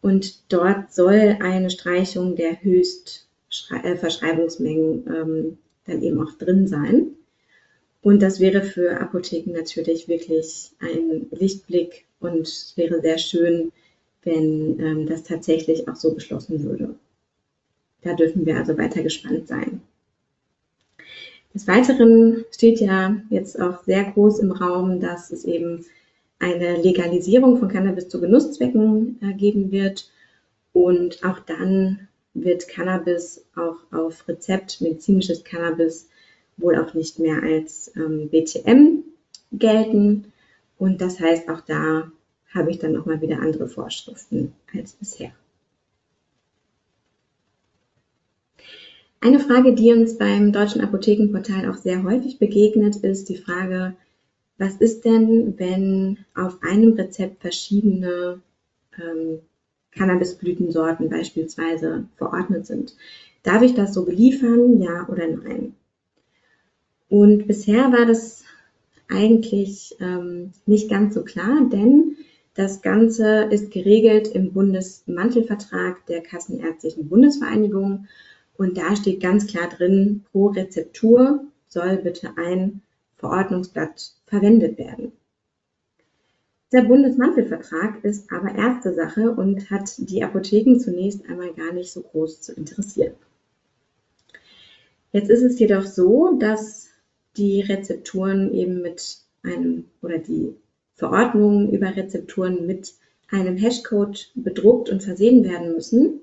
und 0.00 0.50
dort 0.50 0.90
soll 0.92 1.37
eine 1.40 1.68
Streichung 1.68 2.35
der 2.35 2.62
Höchstverschreibungsmengen 2.62 5.06
ähm, 5.06 5.59
dann 5.85 6.00
eben 6.02 6.18
auch 6.21 6.33
drin 6.38 6.66
sein. 6.66 7.09
Und 8.00 8.23
das 8.23 8.40
wäre 8.40 8.62
für 8.62 8.99
Apotheken 9.00 9.52
natürlich 9.52 10.09
wirklich 10.09 10.71
ein 10.78 11.26
Lichtblick 11.30 12.06
und 12.21 12.47
es 12.47 12.73
wäre 12.76 13.02
sehr 13.02 13.18
schön, 13.18 13.71
wenn 14.23 14.80
ähm, 14.80 15.06
das 15.06 15.25
tatsächlich 15.25 15.87
auch 15.88 15.97
so 15.97 16.14
beschlossen 16.14 16.64
würde. 16.64 16.95
Da 18.00 18.14
dürfen 18.14 18.47
wir 18.47 18.56
also 18.56 18.78
weiter 18.78 19.02
gespannt 19.02 19.47
sein. 19.47 19.83
Des 21.56 21.66
Weiteren 21.66 22.44
steht 22.50 22.80
ja 22.80 23.16
jetzt 23.30 23.58
auch 23.58 23.82
sehr 23.82 24.04
groß 24.04 24.40
im 24.40 24.52
Raum, 24.52 25.00
dass 25.00 25.30
es 25.30 25.46
eben 25.46 25.86
eine 26.38 26.82
Legalisierung 26.82 27.56
von 27.56 27.70
Cannabis 27.70 28.10
zu 28.10 28.20
Genusszwecken 28.20 29.18
äh, 29.22 29.32
geben 29.32 29.70
wird. 29.72 30.10
Und 30.75 31.25
auch 31.25 31.38
dann 31.38 32.08
wird 32.34 32.68
Cannabis 32.68 33.46
auch 33.56 33.78
auf 33.90 34.28
Rezept, 34.28 34.82
medizinisches 34.82 35.44
Cannabis, 35.44 36.10
wohl 36.58 36.76
auch 36.76 36.92
nicht 36.92 37.20
mehr 37.20 37.42
als 37.42 37.90
ähm, 37.96 38.28
BTM 38.28 39.02
gelten. 39.52 40.30
Und 40.76 41.00
das 41.00 41.18
heißt, 41.20 41.48
auch 41.48 41.62
da 41.62 42.12
habe 42.52 42.70
ich 42.70 42.80
dann 42.80 42.92
nochmal 42.92 43.22
wieder 43.22 43.40
andere 43.40 43.66
Vorschriften 43.66 44.52
als 44.75 44.92
bisher. 44.92 45.32
Eine 49.20 49.40
Frage, 49.40 49.75
die 49.75 49.92
uns 49.92 50.18
beim 50.18 50.52
Deutschen 50.52 50.80
Apothekenportal 50.80 51.68
auch 51.70 51.76
sehr 51.76 52.02
häufig 52.04 52.38
begegnet, 52.38 52.96
ist 52.96 53.28
die 53.28 53.37
Frage, 53.37 53.96
was 54.58 54.76
ist 54.76 55.04
denn, 55.04 55.54
wenn 55.58 56.18
auf 56.35 56.62
einem 56.62 56.92
Rezept 56.92 57.40
verschiedene 57.40 58.40
ähm, 58.99 59.40
Cannabisblütensorten 59.92 61.08
beispielsweise 61.08 62.06
verordnet 62.16 62.66
sind? 62.66 62.96
Darf 63.42 63.62
ich 63.62 63.75
das 63.75 63.94
so 63.94 64.04
beliefern, 64.04 64.80
ja 64.80 65.08
oder 65.08 65.26
nein? 65.26 65.75
Und 67.08 67.46
bisher 67.46 67.92
war 67.92 68.06
das 68.06 68.44
eigentlich 69.08 69.96
ähm, 70.00 70.52
nicht 70.66 70.90
ganz 70.90 71.14
so 71.14 71.23
klar, 71.23 71.68
denn 71.73 72.16
das 72.54 72.82
Ganze 72.82 73.44
ist 73.50 73.70
geregelt 73.70 74.28
im 74.28 74.52
Bundesmantelvertrag 74.52 76.04
der 76.06 76.23
Kassenärztlichen 76.23 77.08
Bundesvereinigung 77.08 78.06
und 78.58 78.78
da 78.78 78.96
steht 78.96 79.20
ganz 79.20 79.46
klar 79.46 79.68
drin, 79.68 80.25
pro 80.30 80.46
Rezeptur 80.48 81.44
soll 81.68 81.96
bitte 81.98 82.30
ein 82.36 82.82
Verordnungsblatt 83.16 84.12
verwendet 84.26 84.78
werden. 84.78 85.12
Der 86.72 86.82
Bundesmantelvertrag 86.82 88.02
ist 88.04 88.32
aber 88.32 88.54
erste 88.54 88.92
Sache 88.92 89.30
und 89.30 89.70
hat 89.70 89.94
die 89.98 90.25
Apotheken 90.25 90.78
zunächst 90.78 91.28
einmal 91.28 91.52
gar 91.54 91.72
nicht 91.72 91.92
so 91.92 92.02
groß 92.02 92.40
zu 92.40 92.52
interessieren. 92.52 93.14
Jetzt 95.12 95.30
ist 95.30 95.42
es 95.42 95.58
jedoch 95.58 95.86
so, 95.86 96.36
dass 96.38 96.88
die 97.36 97.60
Rezepturen 97.60 98.52
eben 98.52 98.82
mit 98.82 99.18
einem 99.42 99.84
oder 100.02 100.18
die 100.18 100.54
Verordnungen 100.94 101.70
über 101.72 101.94
Rezepturen 101.94 102.66
mit 102.66 102.94
einem 103.30 103.56
Hashcode 103.56 104.32
bedruckt 104.34 104.90
und 104.90 105.02
versehen 105.02 105.44
werden 105.44 105.72
müssen. 105.72 106.20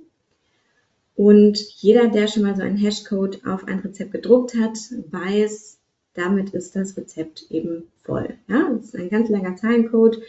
Und 1.15 1.59
jeder, 1.81 2.07
der 2.07 2.27
schon 2.27 2.43
mal 2.43 2.55
so 2.55 2.63
einen 2.63 2.77
Hashcode 2.77 3.45
auf 3.45 3.67
ein 3.67 3.79
Rezept 3.79 4.11
gedruckt 4.11 4.55
hat, 4.55 4.77
weiß, 5.11 5.77
damit 6.13 6.51
ist 6.51 6.75
das 6.75 6.97
Rezept 6.97 7.45
eben 7.49 7.83
voll. 8.03 8.35
Ja, 8.47 8.71
das 8.75 8.85
ist 8.85 8.95
ein 8.95 9.09
ganz 9.09 9.29
langer 9.29 9.55
Zahlencode 9.55 10.21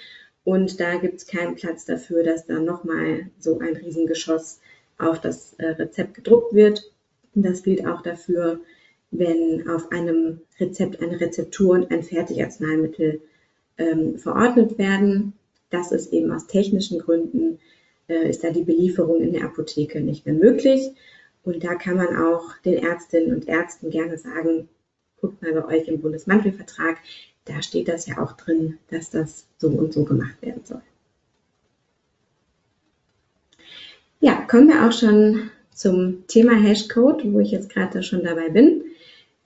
und 0.45 0.79
da 0.81 0.97
gibt 0.97 1.17
es 1.17 1.26
keinen 1.26 1.55
Platz 1.55 1.87
dafür, 1.87 2.23
dass 2.23 2.47
da 2.47 2.59
nochmal 2.59 3.31
so 3.38 3.59
ein 3.59 3.76
Riesengeschoss 3.76 4.61
auf 4.99 5.21
das 5.21 5.55
äh, 5.55 5.69
Rezept 5.69 6.14
gedruckt 6.14 6.55
wird. 6.55 6.91
Das 7.35 7.62
gilt 7.62 7.87
auch 7.87 8.03
dafür, 8.03 8.61
wenn 9.11 9.69
auf 9.69 9.91
einem 9.91 10.41
Rezept 10.61 11.03
eine 11.03 11.21
Rezeptur 11.21 11.71
und 11.71 11.91
ein 11.91 12.03
Fertigarzneimittel 12.03 13.23
ähm, 13.79 14.19
verordnet 14.19 14.79
werden. 14.79 15.33
Das 15.71 15.93
ist 15.93 16.12
eben 16.12 16.31
aus 16.31 16.47
technischen 16.47 16.99
Gründen, 17.00 17.59
äh, 18.08 18.28
ist 18.28 18.44
da 18.44 18.50
die 18.50 18.64
Belieferung 18.64 19.20
in 19.20 19.32
der 19.32 19.44
Apotheke 19.44 20.00
nicht 20.00 20.26
mehr 20.26 20.34
möglich. 20.34 20.90
Und 21.42 21.62
da 21.62 21.75
kann 21.75 21.96
man 21.96 22.16
auch 22.16 22.56
den 22.64 22.82
Ärztinnen 22.82 23.34
und 23.34 23.49
Ärzten 23.49 23.90
gerne 23.90 24.16
sagen, 24.16 24.68
guckt 25.20 25.42
mal 25.42 25.52
bei 25.52 25.64
euch 25.78 25.88
im 25.88 26.00
Bundesmantelvertrag, 26.00 26.99
da 27.44 27.62
steht 27.62 27.88
das 27.88 28.06
ja 28.06 28.23
auch 28.23 28.32
drin, 28.32 28.78
dass 28.90 29.11
das 29.11 29.46
so 29.58 29.68
und 29.68 29.92
so 29.92 30.04
gemacht 30.04 30.40
werden 30.40 30.62
soll. 30.64 30.82
Ja, 34.20 34.46
kommen 34.49 34.68
wir 34.68 34.87
auch 34.87 34.92
schon 34.92 35.50
zum 35.70 36.26
Thema 36.28 36.54
Hashcode, 36.54 37.30
wo 37.32 37.40
ich 37.40 37.50
jetzt 37.50 37.68
gerade 37.68 38.02
schon 38.02 38.25
dabei 38.25 38.49
bin. 38.49 38.84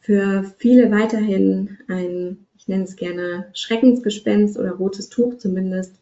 Für 0.00 0.44
viele 0.58 0.90
weiterhin 0.92 1.78
ein, 1.88 2.46
ich 2.56 2.68
nenne 2.68 2.84
es 2.84 2.94
gerne 2.94 3.50
Schreckensgespenst 3.54 4.56
oder 4.56 4.72
rotes 4.72 5.08
Tuch 5.08 5.36
zumindest. 5.38 5.97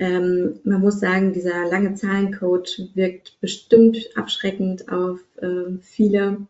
Ähm, 0.00 0.60
man 0.64 0.80
muss 0.80 0.98
sagen, 0.98 1.34
dieser 1.34 1.68
lange 1.68 1.94
Zahlencode 1.94 2.88
wirkt 2.94 3.38
bestimmt 3.42 3.98
abschreckend 4.16 4.90
auf 4.90 5.20
äh, 5.42 5.76
viele. 5.82 6.46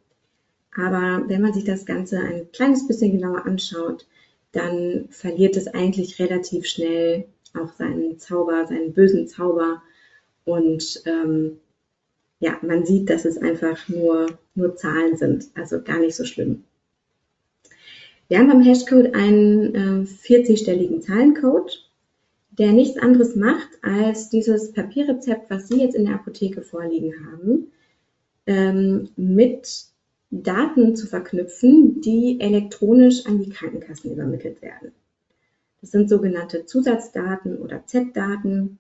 Aber 0.77 1.25
wenn 1.27 1.43
man 1.43 1.53
sich 1.53 1.65
das 1.65 1.85
Ganze 1.85 2.21
ein 2.21 2.53
kleines 2.53 2.87
bisschen 2.87 3.11
genauer 3.11 3.45
anschaut, 3.47 4.07
dann 4.53 5.09
verliert 5.11 5.57
es 5.57 5.67
eigentlich 5.67 6.21
relativ 6.21 6.67
schnell 6.67 7.25
auch 7.61 7.73
seinen 7.77 8.21
Zauber, 8.21 8.69
seinen 8.69 8.93
bösen 8.93 9.27
Zauber. 9.27 9.83
Und 10.45 11.03
ähm, 11.07 11.59
ja, 12.39 12.57
man 12.63 12.87
sieht, 12.87 13.11
dass 13.11 13.25
es 13.25 13.37
einfach 13.37 13.89
nur, 13.89 14.39
nur 14.55 14.77
Zahlen 14.77 15.17
sind, 15.17 15.47
also 15.57 15.83
gar 15.83 15.99
nicht 15.99 16.15
so 16.15 16.25
schlimm. 16.25 16.63
Wir 18.29 18.39
haben 18.39 18.47
beim 18.47 18.63
Hashcode 18.63 19.13
einen 19.13 19.75
äh, 19.75 20.07
40-stelligen 20.07 21.01
Zahlencode, 21.01 21.90
der 22.61 22.73
nichts 22.73 22.99
anderes 22.99 23.37
macht, 23.37 23.71
als 23.81 24.29
dieses 24.29 24.73
Papierrezept, 24.73 25.49
was 25.49 25.67
Sie 25.67 25.81
jetzt 25.81 25.95
in 25.95 26.05
der 26.05 26.17
Apotheke 26.17 26.61
vorliegen 26.61 27.15
haben, 27.25 27.73
ähm, 28.47 29.09
mit 29.17 29.87
Daten 30.31 30.95
zu 30.95 31.07
verknüpfen, 31.07 32.03
die 32.03 32.39
elektronisch 32.39 33.25
an 33.25 33.43
die 33.43 33.49
Krankenkassen 33.49 34.13
übermittelt 34.13 34.61
werden. 34.61 34.93
Das 35.81 35.91
sind 35.91 36.11
sogenannte 36.11 36.67
Zusatzdaten 36.67 37.57
oder 37.57 37.87
Z-Daten 37.87 38.79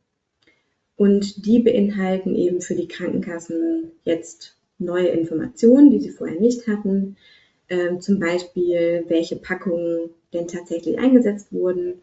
und 0.96 1.46
die 1.46 1.60
beinhalten 1.60 2.34
eben 2.36 2.60
für 2.60 2.74
die 2.74 2.86
Krankenkassen 2.86 3.92
jetzt 4.04 4.58
neue 4.78 5.08
Informationen, 5.08 5.90
die 5.90 6.00
sie 6.00 6.10
vorher 6.10 6.38
nicht 6.38 6.66
hatten. 6.66 7.16
Ähm, 7.70 8.02
zum 8.02 8.18
Beispiel, 8.18 9.06
welche 9.08 9.36
Packungen 9.36 10.10
denn 10.34 10.48
tatsächlich 10.48 10.98
eingesetzt 10.98 11.50
wurden 11.50 12.02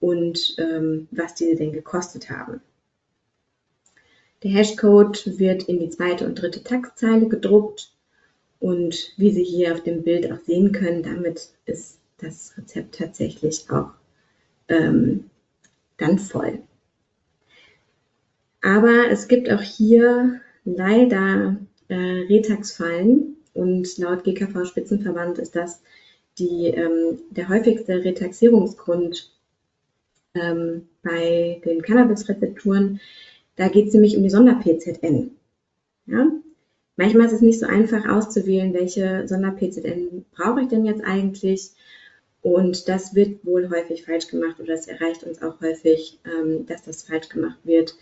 und 0.00 0.56
ähm, 0.58 1.08
was 1.10 1.34
diese 1.34 1.56
denn 1.56 1.72
gekostet 1.72 2.30
haben. 2.30 2.60
Der 4.42 4.52
Hashcode 4.52 5.38
wird 5.38 5.64
in 5.64 5.78
die 5.78 5.90
zweite 5.90 6.26
und 6.26 6.40
dritte 6.40 6.64
Textzeile 6.64 7.28
gedruckt 7.28 7.92
und 8.58 9.12
wie 9.18 9.30
Sie 9.30 9.44
hier 9.44 9.74
auf 9.74 9.82
dem 9.82 10.02
Bild 10.02 10.30
auch 10.32 10.38
sehen 10.46 10.72
können, 10.72 11.02
damit 11.02 11.50
ist 11.66 11.98
das 12.18 12.56
Rezept 12.56 12.96
tatsächlich 12.96 13.70
auch 13.70 13.90
ähm, 14.68 15.28
dann 15.98 16.18
voll. 16.18 16.60
Aber 18.62 19.10
es 19.10 19.28
gibt 19.28 19.50
auch 19.50 19.62
hier 19.62 20.40
leider 20.64 21.56
äh, 21.88 21.94
Retax-Fallen 21.94 23.36
und 23.54 23.98
laut 23.98 24.24
GKV-Spitzenverband 24.24 25.38
ist 25.38 25.56
das 25.56 25.82
die, 26.38 26.66
ähm, 26.68 27.20
der 27.30 27.48
häufigste 27.48 28.04
Retaxierungsgrund 28.04 29.32
ähm, 30.34 30.88
bei 31.02 31.60
den 31.64 31.82
Cannabis-Rezepturen. 31.82 33.00
Da 33.56 33.68
geht 33.68 33.88
es 33.88 33.94
nämlich 33.94 34.16
um 34.16 34.22
die 34.22 34.30
Sonder-PZN. 34.30 35.32
Ja? 36.06 36.30
Manchmal 36.96 37.26
ist 37.26 37.32
es 37.32 37.40
nicht 37.40 37.60
so 37.60 37.66
einfach 37.66 38.06
auszuwählen, 38.08 38.74
welche 38.74 39.26
Sonder-PZN 39.26 40.24
brauche 40.32 40.62
ich 40.62 40.68
denn 40.68 40.84
jetzt 40.84 41.02
eigentlich. 41.02 41.70
Und 42.42 42.88
das 42.88 43.14
wird 43.14 43.44
wohl 43.44 43.68
häufig 43.70 44.04
falsch 44.04 44.28
gemacht 44.28 44.60
oder 44.60 44.74
es 44.74 44.86
erreicht 44.86 45.24
uns 45.24 45.42
auch 45.42 45.60
häufig, 45.60 46.18
ähm, 46.24 46.66
dass 46.66 46.82
das 46.82 47.02
falsch 47.02 47.28
gemacht 47.28 47.58
wird. 47.64 47.94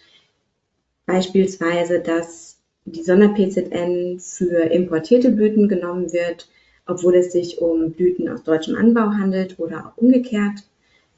Beispielsweise, 1.07 2.01
dass 2.01 2.59
die 2.85 3.03
Sonder-PZN 3.03 4.21
für 4.21 4.63
importierte 4.71 5.31
Blüten 5.31 5.69
genommen 5.69 6.13
wird, 6.13 6.49
obwohl 6.87 7.17
es 7.17 7.33
sich 7.33 7.61
um 7.61 7.93
Blüten 7.93 8.29
aus 8.29 8.45
deutschem 8.45 8.77
Anbau 8.77 9.13
handelt 9.13 9.59
oder 9.59 9.87
auch 9.87 9.97
umgekehrt. 9.97 10.63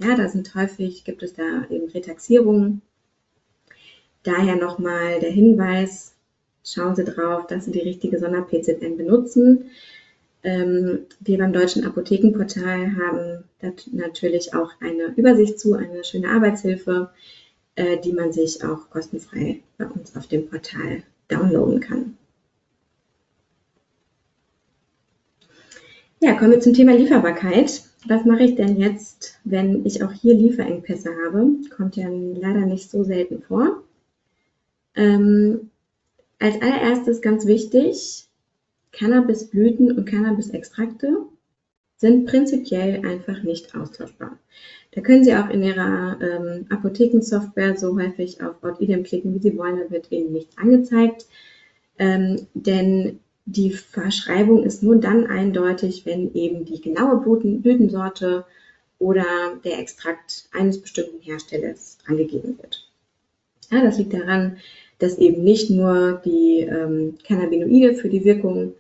Ja, 0.03 0.17
da 0.17 0.29
sind 0.29 0.55
häufig, 0.55 1.05
gibt 1.05 1.23
es 1.23 1.35
da 1.35 1.67
eben 1.69 1.89
Retaxierungen. 1.89 2.81
Daher 4.23 4.57
nochmal 4.57 5.21
der 5.21 5.31
Hinweis, 5.31 6.15
schauen 6.65 6.97
Sie 6.97 7.05
drauf, 7.05 7.47
dass 7.47 7.67
Sie 7.67 7.71
die 7.71 7.81
richtige 7.81 8.19
Sonder-PZN 8.19 8.97
benutzen. 8.97 9.71
Ähm, 10.43 11.01
wir 11.21 11.37
beim 11.37 11.53
Deutschen 11.53 11.85
Apothekenportal 11.85 12.97
haben 12.97 13.45
natürlich 13.93 14.55
auch 14.55 14.71
eine 14.81 15.15
Übersicht 15.17 15.61
zu, 15.61 15.75
eine 15.75 16.03
schöne 16.03 16.31
Arbeitshilfe, 16.31 17.11
äh, 17.75 17.99
die 17.99 18.15
man 18.15 18.33
sich 18.33 18.65
auch 18.65 18.89
kostenfrei 18.89 19.61
bei 19.77 19.85
uns 19.85 20.17
auf 20.17 20.29
dem 20.29 20.49
Portal 20.49 21.03
downloaden 21.29 21.81
kann. 21.81 22.17
Ja, 26.21 26.35
kommen 26.35 26.53
wir 26.53 26.61
zum 26.61 26.73
Thema 26.73 26.95
Lieferbarkeit. 26.95 27.83
Was 28.07 28.25
mache 28.25 28.45
ich 28.45 28.55
denn 28.55 28.79
jetzt, 28.79 29.39
wenn 29.45 29.85
ich 29.85 30.03
auch 30.03 30.13
hier 30.13 30.35
Lieferengpässe 30.35 31.11
habe? 31.25 31.57
Kommt 31.77 31.97
ja 31.97 32.09
leider 32.09 32.65
nicht 32.67 32.91
so 32.91 33.05
selten 33.05 33.43
vor. 33.43 33.83
Ähm, 34.95 35.71
als 36.39 36.61
allererstes 36.63 37.21
ganz 37.21 37.47
wichtig, 37.47 38.27
Cannabisblüten 38.93 39.93
und 39.93 40.07
Cannabisextrakte 40.07 41.27
sind 41.97 42.27
prinzipiell 42.27 43.05
einfach 43.07 43.43
nicht 43.43 43.75
austauschbar. 43.75 44.39
Da 44.93 45.03
können 45.03 45.23
Sie 45.23 45.35
auch 45.35 45.51
in 45.51 45.63
Ihrer 45.63 46.19
ähm, 46.23 46.67
Apothekensoftware 46.71 47.77
so 47.77 47.97
häufig 47.97 48.43
auf 48.43 48.57
Ort 48.63 48.81
Idem 48.81 49.03
klicken, 49.03 49.35
wie 49.35 49.39
Sie 49.39 49.57
wollen, 49.57 49.79
da 49.79 49.91
wird 49.91 50.11
Ihnen 50.11 50.33
nichts 50.33 50.57
angezeigt. 50.57 51.27
Ähm, 51.99 52.47
denn 52.55 53.21
die 53.51 53.71
Verschreibung 53.71 54.63
ist 54.63 54.83
nur 54.83 54.97
dann 54.97 55.27
eindeutig, 55.27 56.07
wenn 56.07 56.33
eben 56.35 56.65
die 56.65 56.81
genaue 56.81 57.21
Blütensorte 57.21 58.45
oder 58.99 59.25
der 59.65 59.81
Extrakt 59.81 60.49
eines 60.53 60.81
bestimmten 60.81 61.21
Herstellers 61.21 61.99
angegeben 62.07 62.59
wird. 62.59 62.89
Ja, 63.71 63.83
das 63.83 63.99
liegt 63.99 64.13
daran, 64.13 64.59
dass 64.99 65.19
eben 65.19 65.43
nicht 65.43 65.71
nur 65.71 66.21
die 66.25 66.61
ähm, 66.61 67.17
Cannabinoide 67.27 67.95
für 67.95 68.09
die 68.09 68.25
Wirkung 68.25 68.75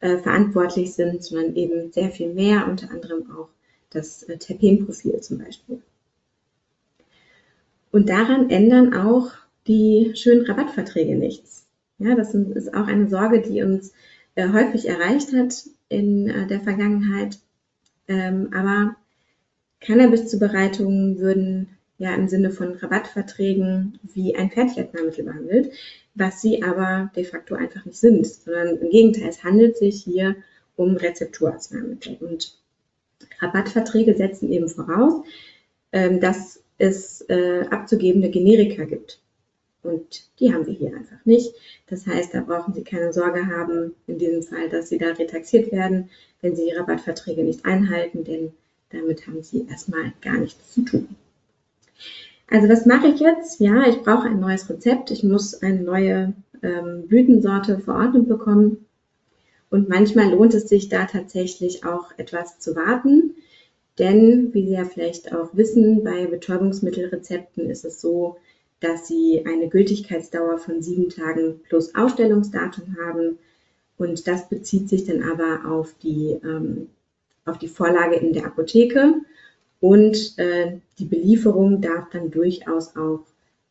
äh, 0.00 0.18
verantwortlich 0.18 0.94
sind, 0.94 1.24
sondern 1.24 1.56
eben 1.56 1.90
sehr 1.90 2.10
viel 2.10 2.32
mehr, 2.32 2.68
unter 2.68 2.90
anderem 2.90 3.28
auch 3.32 3.48
das 3.90 4.22
äh, 4.24 4.36
Terpenprofil 4.36 5.20
zum 5.20 5.38
Beispiel. 5.38 5.82
Und 7.90 8.08
daran 8.08 8.50
ändern 8.50 8.94
auch 8.94 9.30
die 9.66 10.12
schönen 10.14 10.46
Rabattverträge 10.46 11.16
nichts. 11.16 11.66
Ja, 11.98 12.14
das 12.14 12.34
ist 12.34 12.74
auch 12.74 12.86
eine 12.86 13.08
Sorge, 13.08 13.40
die 13.40 13.62
uns 13.62 13.92
häufig 14.36 14.88
erreicht 14.88 15.32
hat 15.32 15.64
in 15.88 16.28
äh, 16.28 16.46
der 16.46 16.60
Vergangenheit. 16.60 17.38
Ähm, 18.08 18.50
aber 18.52 18.96
Cannabis-Zubereitungen 19.80 21.18
würden 21.18 21.78
ja 21.98 22.14
im 22.14 22.28
Sinne 22.28 22.50
von 22.50 22.72
Rabattverträgen 22.74 23.98
wie 24.14 24.34
ein 24.34 24.50
Fertigarzneimittel 24.50 25.24
behandelt, 25.24 25.72
was 26.14 26.40
sie 26.40 26.62
aber 26.62 27.10
de 27.14 27.24
facto 27.24 27.54
einfach 27.54 27.84
nicht 27.84 27.98
sind, 27.98 28.26
sondern 28.26 28.78
im 28.78 28.90
Gegenteil, 28.90 29.28
es 29.28 29.44
handelt 29.44 29.76
sich 29.76 30.02
hier 30.02 30.36
um 30.76 30.96
Rezepturarzneimittel. 30.96 32.16
Und 32.20 32.58
Rabattverträge 33.40 34.16
setzen 34.16 34.50
eben 34.50 34.68
voraus, 34.68 35.24
ähm, 35.92 36.20
dass 36.20 36.62
es 36.78 37.22
äh, 37.28 37.66
abzugebende 37.70 38.30
Generika 38.30 38.84
gibt. 38.84 39.20
Und 39.82 40.30
die 40.38 40.54
haben 40.54 40.66
wir 40.66 40.74
hier 40.74 40.94
einfach 40.94 41.24
nicht. 41.24 41.54
Das 41.88 42.06
heißt, 42.06 42.34
da 42.34 42.40
brauchen 42.40 42.72
Sie 42.72 42.84
keine 42.84 43.12
Sorge 43.12 43.46
haben, 43.46 43.94
in 44.06 44.18
diesem 44.18 44.42
Fall, 44.42 44.68
dass 44.68 44.88
Sie 44.88 44.98
da 44.98 45.08
retaxiert 45.08 45.72
werden, 45.72 46.10
wenn 46.40 46.54
Sie 46.54 46.66
die 46.66 46.76
Rabattverträge 46.76 47.42
nicht 47.42 47.64
einhalten, 47.64 48.24
denn 48.24 48.52
damit 48.90 49.26
haben 49.26 49.42
Sie 49.42 49.66
erstmal 49.68 50.12
gar 50.20 50.38
nichts 50.38 50.74
zu 50.74 50.82
tun. 50.82 51.08
Also 52.48 52.68
was 52.68 52.86
mache 52.86 53.08
ich 53.08 53.20
jetzt? 53.20 53.60
Ja, 53.60 53.88
ich 53.88 54.02
brauche 54.02 54.28
ein 54.28 54.38
neues 54.38 54.68
Rezept. 54.68 55.10
Ich 55.10 55.24
muss 55.24 55.62
eine 55.62 55.80
neue 55.80 56.34
ähm, 56.62 57.06
Blütensorte 57.08 57.78
verordnet 57.78 58.28
bekommen. 58.28 58.84
Und 59.70 59.88
manchmal 59.88 60.30
lohnt 60.30 60.52
es 60.52 60.68
sich 60.68 60.90
da 60.90 61.06
tatsächlich 61.06 61.84
auch 61.86 62.12
etwas 62.18 62.58
zu 62.58 62.76
warten. 62.76 63.34
Denn, 63.98 64.52
wie 64.52 64.66
Sie 64.66 64.74
ja 64.74 64.84
vielleicht 64.84 65.34
auch 65.34 65.54
wissen, 65.54 66.04
bei 66.04 66.26
Betäubungsmittelrezepten 66.26 67.70
ist 67.70 67.84
es 67.84 68.00
so, 68.00 68.36
dass 68.82 69.06
sie 69.06 69.44
eine 69.46 69.68
Gültigkeitsdauer 69.68 70.58
von 70.58 70.82
sieben 70.82 71.08
Tagen 71.08 71.60
plus 71.68 71.94
Ausstellungsdatum 71.94 72.96
haben. 73.04 73.38
Und 73.96 74.26
das 74.26 74.48
bezieht 74.48 74.88
sich 74.88 75.04
dann 75.04 75.22
aber 75.22 75.70
auf 75.70 75.94
die, 76.02 76.36
ähm, 76.42 76.88
auf 77.44 77.58
die 77.58 77.68
Vorlage 77.68 78.16
in 78.16 78.32
der 78.32 78.46
Apotheke. 78.46 79.14
Und 79.80 80.36
äh, 80.38 80.78
die 80.98 81.04
Belieferung 81.04 81.80
darf 81.80 82.10
dann 82.10 82.30
durchaus 82.32 82.96
auch 82.96 83.24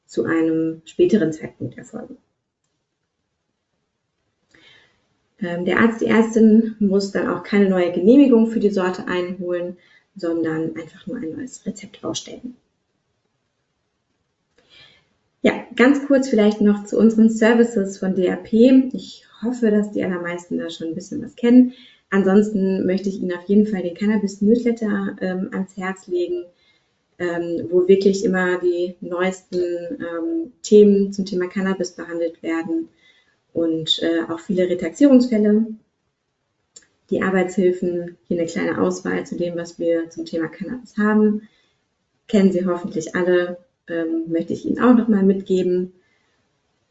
zu 0.05 0.23
einem 0.23 0.81
späteren 0.85 1.33
Zeitpunkt 1.33 1.77
erfolgen. 1.77 2.17
Ähm, 5.41 5.65
der 5.65 5.79
Arzt, 5.79 5.99
die 5.99 6.07
Ärztin 6.07 6.75
muss 6.79 7.11
dann 7.11 7.27
auch 7.27 7.43
keine 7.43 7.69
neue 7.69 7.91
Genehmigung 7.91 8.47
für 8.47 8.59
die 8.59 8.69
Sorte 8.69 9.07
einholen, 9.07 9.77
sondern 10.15 10.75
einfach 10.77 11.05
nur 11.07 11.17
ein 11.17 11.35
neues 11.35 11.65
Rezept 11.65 12.03
ausstellen. 12.03 12.55
Ja, 15.43 15.53
ganz 15.75 16.05
kurz 16.05 16.29
vielleicht 16.29 16.61
noch 16.61 16.85
zu 16.85 16.99
unseren 16.99 17.29
Services 17.29 17.97
von 17.97 18.15
DAP. 18.15 18.53
Ich 18.93 19.25
hoffe, 19.41 19.71
dass 19.71 19.91
die 19.91 20.03
allermeisten 20.03 20.59
da 20.59 20.69
schon 20.69 20.89
ein 20.89 20.95
bisschen 20.95 21.23
was 21.23 21.35
kennen. 21.35 21.73
Ansonsten 22.11 22.85
möchte 22.85 23.09
ich 23.09 23.19
Ihnen 23.19 23.33
auf 23.33 23.45
jeden 23.45 23.65
Fall 23.65 23.81
den 23.81 23.95
Cannabis 23.95 24.41
Newsletter 24.41 25.15
ähm, 25.19 25.49
ans 25.51 25.75
Herz 25.77 26.05
legen, 26.05 26.43
ähm, 27.17 27.67
wo 27.71 27.87
wirklich 27.87 28.23
immer 28.23 28.59
die 28.59 28.95
neuesten 29.01 29.59
ähm, 29.59 30.51
Themen 30.61 31.11
zum 31.11 31.25
Thema 31.25 31.47
Cannabis 31.47 31.93
behandelt 31.93 32.43
werden 32.43 32.89
und 33.53 33.99
äh, 34.03 34.31
auch 34.31 34.39
viele 34.39 34.69
Retaxierungsfälle. 34.69 35.67
Die 37.09 37.23
Arbeitshilfen, 37.23 38.17
hier 38.27 38.37
eine 38.37 38.47
kleine 38.47 38.79
Auswahl 38.79 39.25
zu 39.25 39.37
dem, 39.37 39.55
was 39.55 39.79
wir 39.79 40.09
zum 40.11 40.25
Thema 40.25 40.49
Cannabis 40.49 40.97
haben. 40.97 41.47
Kennen 42.27 42.51
Sie 42.51 42.65
hoffentlich 42.65 43.15
alle 43.15 43.57
ähm, 43.91 44.31
möchte 44.31 44.53
ich 44.53 44.65
Ihnen 44.65 44.79
auch 44.79 44.95
nochmal 44.95 45.23
mitgeben. 45.23 45.93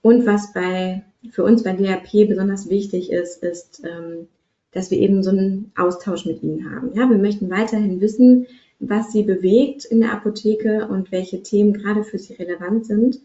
Und 0.03 0.27
was 0.27 0.53
bei, 0.53 1.03
für 1.31 1.45
uns 1.45 1.63
bei 1.63 1.73
DRP 1.73 2.29
besonders 2.29 2.69
wichtig 2.69 3.11
ist, 3.11 3.43
ist, 3.43 3.83
ähm, 3.85 4.29
dass 4.73 4.91
wir 4.91 4.99
eben 4.99 5.23
so 5.23 5.31
einen 5.31 5.73
Austausch 5.77 6.27
mit 6.27 6.43
Ihnen 6.43 6.71
haben. 6.71 6.93
Ja, 6.95 7.09
wir 7.11 7.19
möchten 7.19 7.51
weiterhin 7.51 8.01
wissen, 8.01 8.47
was 8.79 9.13
Sie 9.13 9.23
bewegt 9.23 9.85
in 9.85 10.01
der 10.01 10.13
Apotheke 10.13 10.89
und 10.89 11.13
welche 11.13 11.43
Themen 11.43 11.73
gerade 11.75 12.05
für 12.05 12.19
Sie 12.19 12.35
relevant 12.35 12.87
sind. 12.87 13.21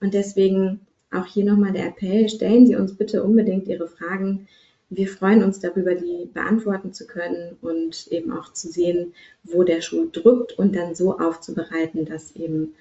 Und 0.00 0.14
deswegen 0.14 0.80
auch 1.12 1.26
hier 1.26 1.44
nochmal 1.44 1.72
der 1.72 1.86
Appell, 1.86 2.28
stellen 2.28 2.66
Sie 2.66 2.76
uns 2.76 2.94
bitte 2.94 3.22
unbedingt 3.22 3.68
Ihre 3.68 3.88
Fragen. 3.88 4.48
Wir 4.90 5.08
freuen 5.08 5.44
uns 5.44 5.60
darüber, 5.60 5.94
die 5.94 6.28
beantworten 6.32 6.92
zu 6.92 7.06
können 7.06 7.56
und 7.60 8.08
eben 8.08 8.32
auch 8.32 8.52
zu 8.52 8.68
sehen, 8.68 9.12
wo 9.44 9.62
der 9.62 9.82
Schuh 9.82 10.08
drückt 10.10 10.58
und 10.58 10.74
dann 10.74 10.94
so 10.94 11.18
aufzubereiten, 11.18 12.06
dass 12.06 12.34
eben 12.36 12.74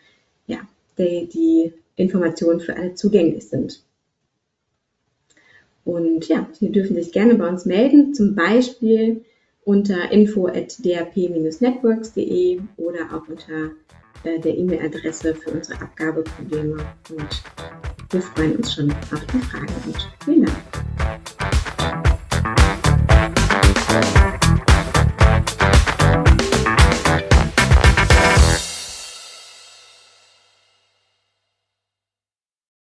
ja, 0.47 0.59
die, 0.97 1.27
die 1.27 1.73
Informationen 1.95 2.59
für 2.59 2.75
alle 2.75 2.95
zugänglich 2.95 3.47
sind. 3.47 3.83
Und 5.83 6.27
ja, 6.27 6.49
Sie 6.51 6.71
dürfen 6.71 6.95
sich 6.95 7.11
gerne 7.13 7.35
bei 7.35 7.47
uns 7.47 7.65
melden, 7.65 8.13
zum 8.13 8.35
Beispiel 8.35 9.23
unter 9.63 10.11
info 10.11 10.47
at 10.47 10.77
drp-networks.de 10.83 12.61
oder 12.77 12.99
auch 13.13 13.27
unter 13.27 13.71
äh, 14.23 14.39
der 14.39 14.57
E-Mail-Adresse 14.57 15.35
für 15.35 15.51
unsere 15.51 15.81
Abgabeprobleme. 15.81 16.77
Und 17.09 17.43
wir 18.11 18.21
freuen 18.21 18.57
uns 18.57 18.73
schon 18.73 18.91
auf 18.91 19.25
die 19.33 19.39
Fragen 19.39 19.73
und 19.85 20.09
vielen 20.23 20.45
Dank. 20.45 21.26